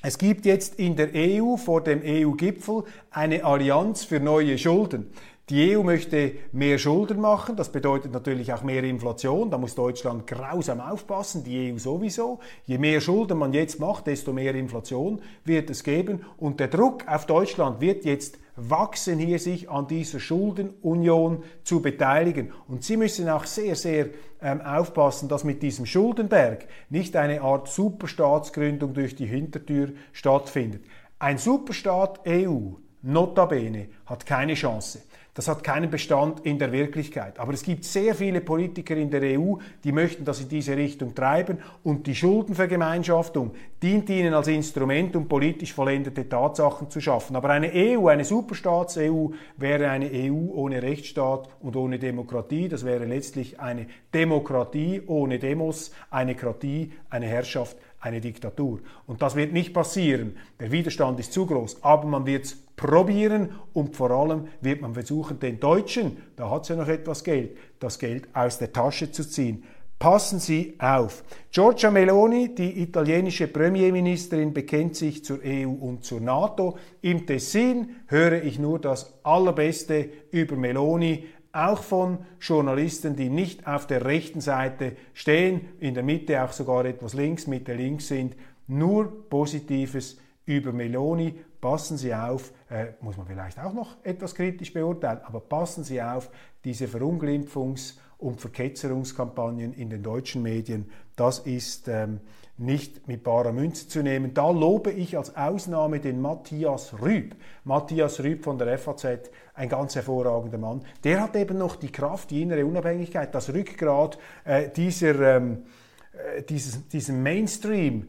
es 0.03 0.19
gibt 0.19 0.47
jetzt 0.47 0.79
in 0.79 0.95
der 0.97 1.11
EU 1.15 1.57
vor 1.57 1.83
dem 1.83 2.03
EU-Gipfel 2.05 2.85
eine 3.11 3.45
Allianz 3.45 4.05
für 4.05 4.21
neue 4.21 4.57
Schulden. 4.59 5.11
Die 5.49 5.77
EU 5.77 5.85
möchte 5.85 6.33
mehr 6.51 6.77
Schulden 6.77 7.21
machen, 7.21 7.55
das 7.55 7.71
bedeutet 7.71 8.13
natürlich 8.13 8.53
auch 8.53 8.65
mehr 8.65 8.83
Inflation, 8.83 9.49
da 9.49 9.59
muss 9.59 9.77
Deutschland 9.77 10.27
grausam 10.27 10.81
aufpassen, 10.81 11.45
die 11.45 11.73
EU 11.73 11.79
sowieso. 11.79 12.41
Je 12.65 12.79
mehr 12.79 13.01
Schulden 13.01 13.39
man 13.39 13.53
jetzt 13.53 13.79
macht, 13.79 14.09
desto 14.09 14.33
mehr 14.33 14.57
Inflation 14.57 15.23
wird 15.45 15.71
es 15.71 15.85
geben 15.85 16.25
und 16.37 16.59
der 16.59 16.67
Druck 16.67 17.07
auf 17.07 17.27
Deutschland 17.27 17.81
wird 17.81 18.05
jetzt 18.05 18.41
wachsen, 18.57 19.21
hier 19.21 19.39
sich 19.39 19.71
an 19.71 19.87
dieser 19.87 20.19
Schuldenunion 20.19 21.45
zu 21.63 21.81
beteiligen. 21.81 22.53
Und 22.67 22.83
Sie 22.83 22.97
müssen 22.97 23.29
auch 23.29 23.45
sehr, 23.45 23.77
sehr 23.77 24.09
ähm, 24.43 24.61
aufpassen, 24.61 25.29
dass 25.29 25.45
mit 25.45 25.63
diesem 25.63 25.87
Schuldenberg 25.87 26.67
nicht 26.91 27.15
eine 27.15 27.43
Art 27.43 27.69
Superstaatsgründung 27.69 28.95
durch 28.95 29.15
die 29.15 29.27
Hintertür 29.27 29.93
stattfindet. 30.13 30.83
Ein 31.21 31.39
Superstaat 31.39 32.27
EU, 32.27 32.71
notabene, 33.03 33.91
hat 34.07 34.27
keine 34.27 34.55
Chance. 34.55 35.03
Das 35.37 35.49
hat 35.49 35.62
keinen 35.62 35.90
Bestand 35.90 36.40
in 36.46 36.59
der 36.59 36.72
Wirklichkeit. 36.72 37.38
Aber 37.38 37.53
es 37.53 37.62
gibt 37.62 37.85
sehr 37.85 38.14
viele 38.14 38.40
Politiker 38.40 38.96
in 38.96 39.11
der 39.11 39.38
EU, 39.38 39.57
die 39.85 39.92
möchten 39.92 40.25
das 40.25 40.40
in 40.40 40.49
diese 40.49 40.75
Richtung 40.75 41.14
treiben 41.14 41.59
und 41.85 42.07
die 42.07 42.14
Schuldenvergemeinschaftung 42.14 43.51
dient 43.83 44.09
ihnen 44.09 44.33
als 44.33 44.49
Instrument, 44.49 45.14
um 45.14 45.29
politisch 45.29 45.75
vollendete 45.75 46.27
Tatsachen 46.27 46.88
zu 46.88 47.03
schaffen. 47.03 47.37
Aber 47.37 47.51
eine 47.51 47.70
EU, 47.70 48.09
eine 48.09 48.25
Superstaats-EU, 48.25 49.27
wäre 49.59 49.90
eine 49.90 50.11
EU 50.11 50.55
ohne 50.55 50.83
Rechtsstaat 50.83 51.51
und 51.61 51.77
ohne 51.77 51.99
Demokratie. 51.99 52.70
Das 52.70 52.87
wäre 52.87 53.05
letztlich 53.05 53.61
eine 53.61 53.88
Demokratie 54.14 55.03
ohne 55.07 55.38
Demos, 55.38 55.90
eine 56.11 56.35
Kratie, 56.35 56.92
eine 57.11 57.27
Herrschaft 57.27 57.77
eine 57.99 58.20
Diktatur. 58.20 58.81
Und 59.07 59.20
das 59.20 59.35
wird 59.35 59.53
nicht 59.53 59.75
passieren. 59.75 60.37
Der 60.61 60.70
Widerstand 60.70 61.18
ist 61.18 61.33
zu 61.33 61.44
groß, 61.44 61.83
aber 61.83 62.07
man 62.07 62.25
wird 62.25 62.44
es 62.44 62.65
probieren 62.77 63.51
und 63.73 63.97
vor 63.97 64.11
allem 64.11 64.49
wird 64.61 64.81
man 64.83 64.95
versuchen, 64.95 65.41
den 65.41 65.59
Deutschen, 65.59 66.19
da 66.37 66.51
hat 66.51 66.62
es 66.62 66.69
ja 66.69 66.77
noch 66.77 66.89
etwas 66.89 67.25
Geld, 67.25 67.57
das 67.81 67.99
Geld 67.99 68.29
aus 68.35 68.59
der 68.59 68.73
Tasche 68.73 69.11
zu 69.11 69.29
ziehen. 69.29 69.65
Passen 69.99 70.41
Sie 70.41 70.75
auf. 70.79 71.25
Giorgia 71.51 71.91
Meloni, 71.91 72.55
die 72.55 72.83
italienische 72.83 73.49
Premierministerin, 73.49 74.53
bekennt 74.53 74.95
sich 74.95 75.25
zur 75.25 75.39
EU 75.43 75.71
und 75.71 76.05
zur 76.05 76.21
NATO. 76.21 76.77
Im 77.01 77.27
Tessin 77.27 77.97
höre 78.07 78.45
ich 78.45 78.59
nur 78.59 78.79
das 78.79 79.19
Allerbeste 79.23 80.11
über 80.31 80.57
Meloni, 80.57 81.25
auch 81.51 81.83
von 81.83 82.19
Journalisten, 82.39 83.17
die 83.17 83.31
nicht 83.31 83.67
auf 83.67 83.87
der 83.87 84.05
rechten 84.05 84.43
Seite 84.43 84.97
stehen, 85.15 85.62
in 85.81 85.95
der 85.95 86.03
Mitte 86.03 86.45
auch 86.45 86.53
sogar 86.53 86.85
etwas 86.85 87.15
links, 87.15 87.47
Mitte 87.47 87.73
links 87.73 88.09
sind. 88.09 88.37
Nur 88.67 89.31
Positives 89.31 90.19
über 90.45 90.73
Meloni. 90.73 91.35
Passen 91.61 91.97
Sie 91.97 92.14
auf, 92.14 92.53
äh, 92.69 92.88
muss 93.01 93.16
man 93.16 93.27
vielleicht 93.27 93.59
auch 93.59 93.73
noch 93.73 93.97
etwas 94.03 94.35
kritisch 94.35 94.73
beurteilen, 94.73 95.21
aber 95.25 95.40
passen 95.40 95.85
Sie 95.85 96.03
auf, 96.03 96.31
diese 96.64 96.87
Verunglimpfungs- 96.87 97.95
und 98.19 98.40
Verketzerungskampagnen 98.40 99.73
in 99.75 99.90
den 99.90 100.03
deutschen 100.03 100.42
Medien, 100.42 100.90
das 101.16 101.40
ist 101.40 101.88
ähm, 101.88 102.21
nicht 102.59 103.07
mit 103.07 103.23
barer 103.23 103.53
Münze 103.53 103.88
zu 103.88 104.03
nehmen. 104.03 104.33
Da 104.33 104.51
lobe 104.51 104.90
ich 104.90 105.16
als 105.16 105.37
Ausnahme 105.37 106.01
den 106.01 106.21
Matthias 106.21 107.01
Rüb. 107.01 107.35
Matthias 107.64 108.21
Rüb 108.21 108.42
von 108.42 108.59
der 108.59 108.79
FAZ, 108.79 109.31
ein 109.55 109.69
ganz 109.69 109.95
hervorragender 109.95 110.59
Mann. 110.59 110.83
Der 111.05 111.21
hat 111.21 111.37
eben 111.37 111.59
noch 111.59 111.77
die 111.77 111.92
Kraft, 111.92 112.31
die 112.31 112.42
innere 112.42 112.64
Unabhängigkeit, 112.64 113.35
das 113.35 113.53
Rückgrat 113.53 114.19
äh, 114.45 114.71
dieser, 114.71 115.37
ähm, 115.37 115.64
äh, 116.12 116.42
dieses, 116.42 116.88
diesem 116.88 117.23
Mainstream, 117.23 118.09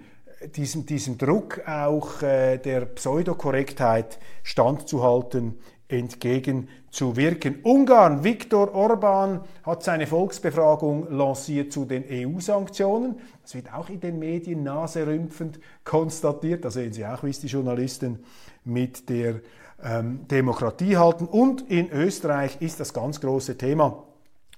diesem, 0.55 0.85
diesem 0.85 1.17
Druck 1.17 1.67
auch 1.67 2.21
äh, 2.21 2.57
der 2.57 2.85
Pseudokorrektheit 2.85 4.19
standzuhalten 4.43 5.57
entgegenzuwirken. 5.87 7.59
Ungarn, 7.63 8.23
Viktor 8.23 8.73
Orban 8.75 9.41
hat 9.63 9.83
seine 9.83 10.05
Volksbefragung 10.05 11.09
lanciert 11.09 11.71
zu 11.71 11.85
den 11.85 12.03
EU-Sanktionen. 12.09 13.19
Das 13.41 13.55
wird 13.55 13.73
auch 13.73 13.89
in 13.89 14.01
den 14.01 14.19
Medien 14.19 14.63
naserümpfend 14.63 15.59
konstatiert. 15.85 16.65
Da 16.65 16.71
sehen 16.71 16.91
Sie 16.91 17.05
auch, 17.05 17.23
wie 17.23 17.29
es 17.29 17.39
die 17.39 17.47
Journalisten 17.47 18.19
mit 18.65 19.07
der 19.09 19.39
ähm, 19.81 20.27
Demokratie 20.27 20.97
halten. 20.97 21.25
Und 21.25 21.69
in 21.69 21.89
Österreich 21.89 22.57
ist 22.61 22.79
das 22.79 22.93
ganz 22.93 23.21
große 23.21 23.57
Thema 23.57 24.03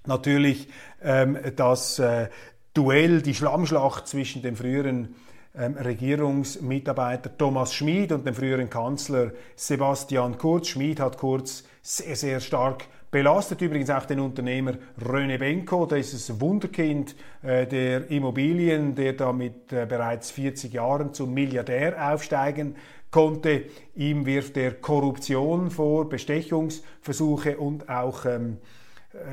natürlich 0.05 0.67
ähm, 1.01 1.37
das 1.55 1.99
äh, 1.99 2.29
Duell, 2.73 3.21
die 3.21 3.33
Schlammschlacht 3.33 4.07
zwischen 4.07 4.41
dem 4.41 4.55
früheren 4.55 5.15
ähm, 5.59 5.75
Regierungsmitarbeiter 5.75 7.37
Thomas 7.37 7.73
Schmid 7.73 8.11
und 8.11 8.25
dem 8.25 8.33
früheren 8.33 8.69
Kanzler 8.69 9.31
Sebastian 9.55 10.37
Kurz. 10.37 10.69
Schmid 10.69 10.99
hat 10.99 11.17
Kurz 11.17 11.65
sehr, 11.81 12.15
sehr 12.15 12.39
stark 12.39 12.85
belastet 13.11 13.61
übrigens 13.61 13.89
auch 13.89 14.05
den 14.05 14.19
Unternehmer 14.19 14.73
Röne 15.03 15.37
Benko, 15.39 15.85
dieses 15.85 16.39
Wunderkind 16.39 17.15
äh, 17.41 17.65
der 17.65 18.09
Immobilien, 18.11 18.95
der 18.95 19.13
da 19.13 19.33
mit 19.33 19.73
äh, 19.73 19.85
bereits 19.87 20.31
40 20.31 20.73
Jahren 20.73 21.13
zum 21.13 21.33
Milliardär 21.33 22.11
aufsteigen 22.11 22.75
konnte. 23.11 23.65
Ihm 23.95 24.25
wirft 24.25 24.57
er 24.57 24.73
Korruption 24.73 25.71
vor, 25.71 26.07
Bestechungsversuche 26.07 27.57
und 27.57 27.89
auch 27.89 28.25
ähm, 28.25 28.57
äh, 28.57 28.78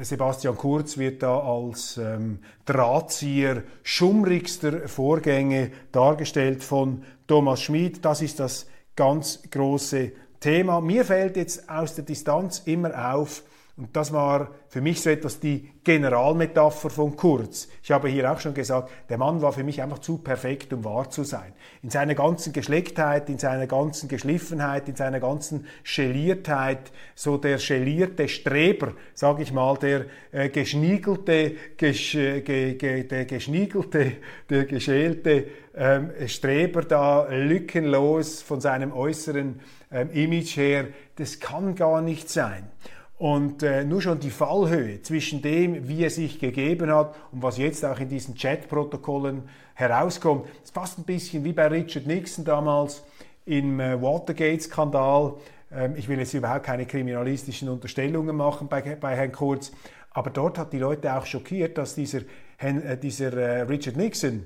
Sebastian 0.00 0.56
Kurz 0.56 0.96
wird 0.96 1.22
da 1.22 1.38
als 1.38 1.98
ähm, 1.98 2.38
Drahtzieher 2.64 3.62
schummrigster 3.82 4.88
Vorgänge 4.88 5.70
dargestellt 5.92 6.64
von 6.64 7.02
Thomas 7.26 7.60
Schmid. 7.60 8.02
Das 8.02 8.22
ist 8.22 8.40
das 8.40 8.66
ganz 8.94 9.42
große 9.50 10.12
Thema. 10.40 10.80
Mir 10.80 11.04
fällt 11.04 11.36
jetzt 11.36 11.68
aus 11.68 11.94
der 11.94 12.04
Distanz 12.04 12.62
immer 12.64 13.12
auf, 13.12 13.42
und 13.78 13.94
das 13.94 14.10
war 14.10 14.52
für 14.68 14.80
mich 14.80 15.02
so 15.02 15.10
etwas 15.10 15.38
die 15.38 15.70
Generalmetapher 15.84 16.88
von 16.88 17.14
Kurz. 17.14 17.68
Ich 17.82 17.90
habe 17.90 18.08
hier 18.08 18.32
auch 18.32 18.40
schon 18.40 18.54
gesagt, 18.54 18.90
der 19.10 19.18
Mann 19.18 19.42
war 19.42 19.52
für 19.52 19.64
mich 19.64 19.82
einfach 19.82 19.98
zu 19.98 20.16
perfekt, 20.16 20.72
um 20.72 20.82
wahr 20.82 21.10
zu 21.10 21.24
sein. 21.24 21.52
In 21.82 21.90
seiner 21.90 22.14
ganzen 22.14 22.54
Geschlecktheit, 22.54 23.28
in 23.28 23.38
seiner 23.38 23.66
ganzen 23.66 24.08
Geschliffenheit, 24.08 24.88
in 24.88 24.96
seiner 24.96 25.20
ganzen 25.20 25.66
Scheliertheit, 25.82 26.90
so 27.14 27.36
der 27.36 27.58
schelierte 27.58 28.28
Streber, 28.28 28.94
sage 29.12 29.42
ich 29.42 29.52
mal, 29.52 29.76
der 29.76 30.06
äh, 30.32 30.48
geschniegelte, 30.48 31.56
gesch, 31.76 32.14
äh, 32.14 32.40
ge, 32.40 32.76
ge, 32.76 33.04
der 33.04 33.26
geschniegelte, 33.26 34.12
der 34.48 34.64
geschälte 34.64 35.48
ähm, 35.76 36.12
Streber 36.26 36.80
da 36.80 37.28
lückenlos 37.28 38.40
von 38.40 38.62
seinem 38.62 38.94
äußeren 38.94 39.60
ähm, 39.92 40.10
Image 40.12 40.56
her, 40.56 40.86
das 41.16 41.40
kann 41.40 41.74
gar 41.74 42.00
nicht 42.00 42.30
sein. 42.30 42.70
Und 43.18 43.62
äh, 43.62 43.84
nur 43.84 44.02
schon 44.02 44.20
die 44.20 44.30
Fallhöhe 44.30 45.00
zwischen 45.00 45.40
dem, 45.40 45.88
wie 45.88 46.02
er 46.02 46.10
sich 46.10 46.38
gegeben 46.38 46.90
hat 46.90 47.14
und 47.32 47.42
was 47.42 47.56
jetzt 47.56 47.82
auch 47.84 47.98
in 47.98 48.10
diesen 48.10 48.34
Chatprotokollen 48.34 49.48
herauskommt, 49.74 50.46
ist 50.62 50.74
fast 50.74 50.98
ein 50.98 51.04
bisschen 51.04 51.42
wie 51.42 51.52
bei 51.52 51.66
Richard 51.68 52.06
Nixon 52.06 52.44
damals 52.44 53.02
im 53.46 53.80
äh, 53.80 54.00
Watergate-Skandal. 54.00 55.34
Ähm, 55.72 55.94
ich 55.96 56.08
will 56.08 56.18
jetzt 56.18 56.34
überhaupt 56.34 56.64
keine 56.66 56.84
kriminalistischen 56.84 57.70
Unterstellungen 57.70 58.36
machen 58.36 58.68
bei, 58.68 58.82
bei 58.82 59.16
Herrn 59.16 59.32
Kurz, 59.32 59.72
aber 60.10 60.28
dort 60.28 60.58
hat 60.58 60.74
die 60.74 60.78
Leute 60.78 61.14
auch 61.14 61.24
schockiert, 61.24 61.78
dass 61.78 61.94
dieser, 61.94 62.20
äh, 62.58 62.98
dieser 62.98 63.32
äh, 63.32 63.60
Richard 63.62 63.96
Nixon, 63.96 64.44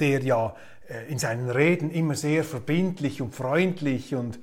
der 0.00 0.24
ja 0.24 0.56
äh, 0.88 1.10
in 1.10 1.18
seinen 1.18 1.50
Reden 1.50 1.92
immer 1.92 2.16
sehr 2.16 2.42
verbindlich 2.42 3.22
und 3.22 3.32
freundlich 3.32 4.16
und 4.16 4.40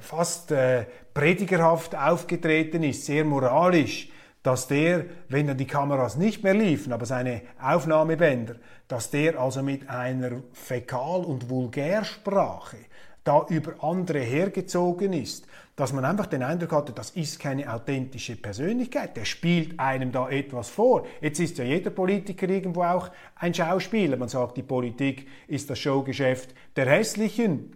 fast 0.00 0.50
äh, 0.52 0.86
predigerhaft 1.12 1.96
aufgetreten 1.96 2.82
ist, 2.82 3.06
sehr 3.06 3.24
moralisch, 3.24 4.08
dass 4.42 4.68
der, 4.68 5.06
wenn 5.28 5.46
dann 5.46 5.56
die 5.56 5.66
Kameras 5.66 6.16
nicht 6.16 6.42
mehr 6.44 6.54
liefen, 6.54 6.92
aber 6.92 7.06
seine 7.06 7.42
Aufnahmebänder, 7.60 8.56
dass 8.88 9.10
der 9.10 9.40
also 9.40 9.62
mit 9.62 9.88
einer 9.88 10.42
Fäkal- 10.52 11.24
und 11.24 11.48
Vulgärsprache 11.48 12.76
da 13.24 13.46
über 13.48 13.82
andere 13.82 14.18
hergezogen 14.18 15.14
ist, 15.14 15.46
dass 15.76 15.92
man 15.92 16.04
einfach 16.04 16.26
den 16.26 16.42
Eindruck 16.42 16.72
hatte, 16.72 16.92
das 16.92 17.10
ist 17.10 17.40
keine 17.40 17.72
authentische 17.72 18.36
Persönlichkeit, 18.36 19.16
der 19.16 19.24
spielt 19.24 19.80
einem 19.80 20.12
da 20.12 20.28
etwas 20.28 20.68
vor. 20.68 21.06
Jetzt 21.20 21.40
ist 21.40 21.56
ja 21.58 21.64
jeder 21.64 21.90
Politiker 21.90 22.48
irgendwo 22.48 22.84
auch 22.84 23.10
ein 23.36 23.54
Schauspieler. 23.54 24.18
Man 24.18 24.28
sagt, 24.28 24.58
die 24.58 24.62
Politik 24.62 25.26
ist 25.48 25.70
das 25.70 25.78
Showgeschäft 25.78 26.54
der 26.76 26.86
Hässlichen 26.86 27.72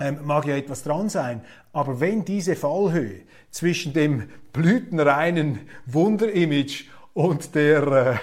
ähm, 0.00 0.18
mag 0.24 0.46
ja 0.46 0.56
etwas 0.56 0.82
dran 0.82 1.08
sein, 1.08 1.40
aber 1.72 2.00
wenn 2.00 2.24
diese 2.24 2.56
Fallhöhe 2.56 3.22
zwischen 3.50 3.92
dem 3.92 4.28
blütenreinen 4.52 5.60
Wunderimage 5.86 6.84
und 7.14 7.54
der, 7.54 7.86
äh, 7.86 8.16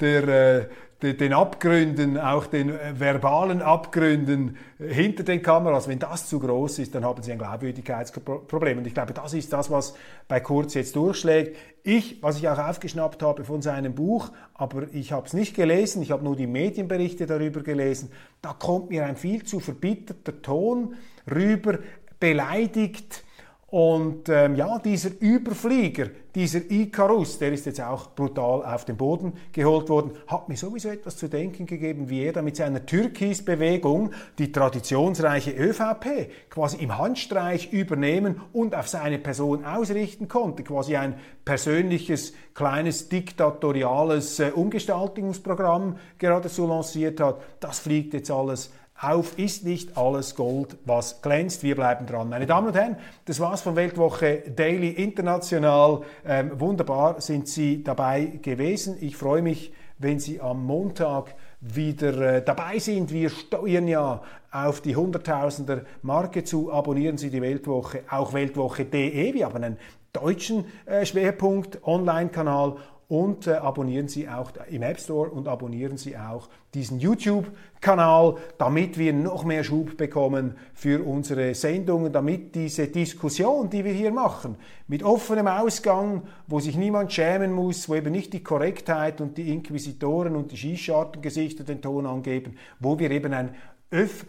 der, 0.00 0.28
äh, 0.28 0.68
den 1.02 1.32
Abgründen, 1.32 2.18
auch 2.18 2.46
den 2.46 2.70
äh, 2.70 2.98
verbalen 2.98 3.62
Abgründen 3.62 4.56
hinter 4.78 5.22
den 5.22 5.42
Kameras, 5.42 5.86
wenn 5.86 6.00
das 6.00 6.28
zu 6.28 6.40
groß 6.40 6.80
ist, 6.80 6.94
dann 6.94 7.04
haben 7.04 7.22
sie 7.22 7.30
ein 7.30 7.38
Glaubwürdigkeitsproblem. 7.38 8.78
Und 8.78 8.86
ich 8.86 8.94
glaube, 8.94 9.12
das 9.12 9.32
ist 9.32 9.52
das, 9.52 9.70
was 9.70 9.94
bei 10.26 10.40
Kurz 10.40 10.74
jetzt 10.74 10.96
durchschlägt. 10.96 11.56
Ich, 11.84 12.20
was 12.20 12.38
ich 12.38 12.48
auch 12.48 12.58
aufgeschnappt 12.58 13.22
habe 13.22 13.44
von 13.44 13.62
seinem 13.62 13.94
Buch, 13.94 14.30
aber 14.54 14.92
ich 14.92 15.12
habe 15.12 15.26
es 15.26 15.34
nicht 15.34 15.54
gelesen, 15.54 16.02
ich 16.02 16.10
habe 16.10 16.24
nur 16.24 16.34
die 16.34 16.48
Medienberichte 16.48 17.26
darüber 17.26 17.62
gelesen, 17.62 18.10
da 18.42 18.52
kommt 18.52 18.90
mir 18.90 19.06
ein 19.06 19.16
viel 19.16 19.44
zu 19.44 19.60
verbitterter 19.60 20.42
Ton 20.42 20.96
rüber, 21.30 21.78
beleidigt, 22.18 23.24
und 23.70 24.30
ähm, 24.30 24.56
ja, 24.56 24.78
dieser 24.78 25.10
Überflieger, 25.20 26.06
dieser 26.34 26.70
Icarus, 26.70 27.38
der 27.38 27.52
ist 27.52 27.66
jetzt 27.66 27.82
auch 27.82 28.14
brutal 28.14 28.64
auf 28.64 28.86
den 28.86 28.96
Boden 28.96 29.34
geholt 29.52 29.90
worden, 29.90 30.12
hat 30.26 30.48
mir 30.48 30.56
sowieso 30.56 30.88
etwas 30.88 31.18
zu 31.18 31.28
denken 31.28 31.66
gegeben, 31.66 32.08
wie 32.08 32.22
er 32.22 32.32
da 32.32 32.40
mit 32.40 32.56
seiner 32.56 32.86
Türkis-Bewegung 32.86 34.12
die 34.38 34.52
traditionsreiche 34.52 35.50
ÖVP 35.50 36.30
quasi 36.48 36.78
im 36.78 36.96
Handstreich 36.96 37.70
übernehmen 37.70 38.40
und 38.54 38.74
auf 38.74 38.88
seine 38.88 39.18
Person 39.18 39.66
ausrichten 39.66 40.28
konnte. 40.28 40.62
Quasi 40.62 40.96
ein 40.96 41.16
persönliches, 41.44 42.32
kleines, 42.54 43.10
diktatoriales 43.10 44.40
äh, 44.40 44.50
Umgestaltungsprogramm 44.54 45.98
geradezu 46.16 46.66
lanciert 46.66 47.20
hat. 47.20 47.42
Das 47.60 47.80
fliegt 47.80 48.14
jetzt 48.14 48.30
alles 48.30 48.70
auf 49.00 49.38
ist 49.38 49.64
nicht 49.64 49.96
alles 49.96 50.34
Gold, 50.34 50.76
was 50.84 51.22
glänzt. 51.22 51.62
Wir 51.62 51.76
bleiben 51.76 52.06
dran. 52.06 52.28
Meine 52.28 52.46
Damen 52.46 52.68
und 52.68 52.74
Herren, 52.74 52.96
das 53.26 53.38
war's 53.38 53.60
von 53.60 53.76
Weltwoche 53.76 54.42
Daily 54.54 54.90
International. 54.90 56.02
Ähm, 56.26 56.58
wunderbar 56.58 57.20
sind 57.20 57.46
Sie 57.46 57.84
dabei 57.84 58.24
gewesen. 58.42 58.96
Ich 59.00 59.16
freue 59.16 59.42
mich, 59.42 59.72
wenn 59.98 60.18
Sie 60.18 60.40
am 60.40 60.64
Montag 60.66 61.34
wieder 61.60 62.36
äh, 62.36 62.42
dabei 62.44 62.80
sind. 62.80 63.12
Wir 63.12 63.30
steuern 63.30 63.86
ja 63.86 64.20
auf 64.50 64.80
die 64.80 64.96
Hunderttausender 64.96 65.82
Marke 66.02 66.42
zu. 66.42 66.72
Abonnieren 66.72 67.18
Sie 67.18 67.30
die 67.30 67.42
Weltwoche, 67.42 68.02
auch 68.10 68.32
weltwoche.de. 68.32 69.32
Wir 69.32 69.46
haben 69.46 69.62
einen 69.62 69.76
deutschen 70.12 70.64
äh, 70.86 71.06
Schwerpunkt 71.06 71.86
Online-Kanal 71.86 72.76
und 73.08 73.46
äh, 73.46 73.52
abonnieren 73.52 74.06
Sie 74.06 74.28
auch 74.28 74.52
im 74.70 74.82
App 74.82 75.00
Store 75.00 75.30
und 75.30 75.48
abonnieren 75.48 75.96
Sie 75.96 76.16
auch 76.16 76.48
diesen 76.74 77.00
YouTube-Kanal, 77.00 78.36
damit 78.58 78.98
wir 78.98 79.14
noch 79.14 79.44
mehr 79.44 79.64
Schub 79.64 79.96
bekommen 79.96 80.56
für 80.74 81.02
unsere 81.02 81.54
Sendungen, 81.54 82.12
damit 82.12 82.54
diese 82.54 82.88
Diskussion, 82.88 83.70
die 83.70 83.84
wir 83.84 83.94
hier 83.94 84.12
machen, 84.12 84.56
mit 84.86 85.02
offenem 85.02 85.48
Ausgang, 85.48 86.24
wo 86.46 86.60
sich 86.60 86.76
niemand 86.76 87.10
schämen 87.10 87.52
muss, 87.52 87.88
wo 87.88 87.94
eben 87.94 88.12
nicht 88.12 88.34
die 88.34 88.42
Korrektheit 88.42 89.22
und 89.22 89.38
die 89.38 89.50
Inquisitoren 89.50 90.36
und 90.36 90.52
die 90.52 90.58
Schießschartengesichter 90.58 91.64
den 91.64 91.80
Ton 91.80 92.04
angeben, 92.04 92.58
wo 92.78 92.98
wir 92.98 93.10
eben 93.10 93.32
ein 93.32 93.54
öff 93.90 94.26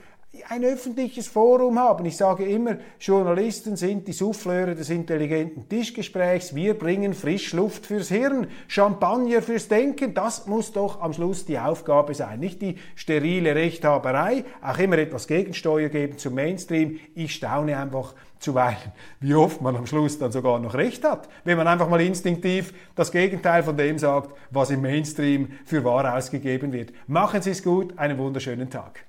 ein 0.49 0.63
öffentliches 0.63 1.27
Forum 1.27 1.77
haben. 1.79 2.05
Ich 2.05 2.17
sage 2.17 2.45
immer, 2.45 2.77
Journalisten 2.99 3.75
sind 3.75 4.07
die 4.07 4.13
Souffleure 4.13 4.75
des 4.75 4.89
intelligenten 4.89 5.69
Tischgesprächs. 5.69 6.55
Wir 6.55 6.73
bringen 6.73 7.13
Frischluft 7.13 7.85
fürs 7.85 8.09
Hirn, 8.09 8.47
Champagner 8.67 9.41
fürs 9.41 9.67
Denken. 9.67 10.13
Das 10.13 10.47
muss 10.47 10.71
doch 10.71 11.01
am 11.01 11.13
Schluss 11.13 11.45
die 11.45 11.59
Aufgabe 11.59 12.13
sein. 12.15 12.39
Nicht 12.39 12.61
die 12.61 12.77
sterile 12.95 13.55
Rechthaberei, 13.55 14.43
auch 14.61 14.77
immer 14.79 14.97
etwas 14.97 15.27
Gegensteuer 15.27 15.89
geben 15.89 16.17
zum 16.17 16.35
Mainstream. 16.35 16.99
Ich 17.15 17.35
staune 17.35 17.77
einfach 17.77 18.15
zuweilen, 18.39 18.93
wie 19.19 19.35
oft 19.35 19.61
man 19.61 19.75
am 19.75 19.85
Schluss 19.85 20.17
dann 20.17 20.31
sogar 20.31 20.59
noch 20.59 20.73
recht 20.73 21.03
hat, 21.03 21.27
wenn 21.43 21.57
man 21.57 21.67
einfach 21.67 21.89
mal 21.89 22.01
instinktiv 22.01 22.73
das 22.95 23.11
Gegenteil 23.11 23.63
von 23.63 23.75
dem 23.75 23.99
sagt, 23.99 24.33
was 24.49 24.69
im 24.69 24.81
Mainstream 24.81 25.49
für 25.65 25.83
wahr 25.83 26.15
ausgegeben 26.15 26.71
wird. 26.71 26.93
Machen 27.07 27.41
Sie 27.41 27.51
es 27.51 27.63
gut, 27.63 27.97
einen 27.97 28.17
wunderschönen 28.17 28.69
Tag. 28.69 29.08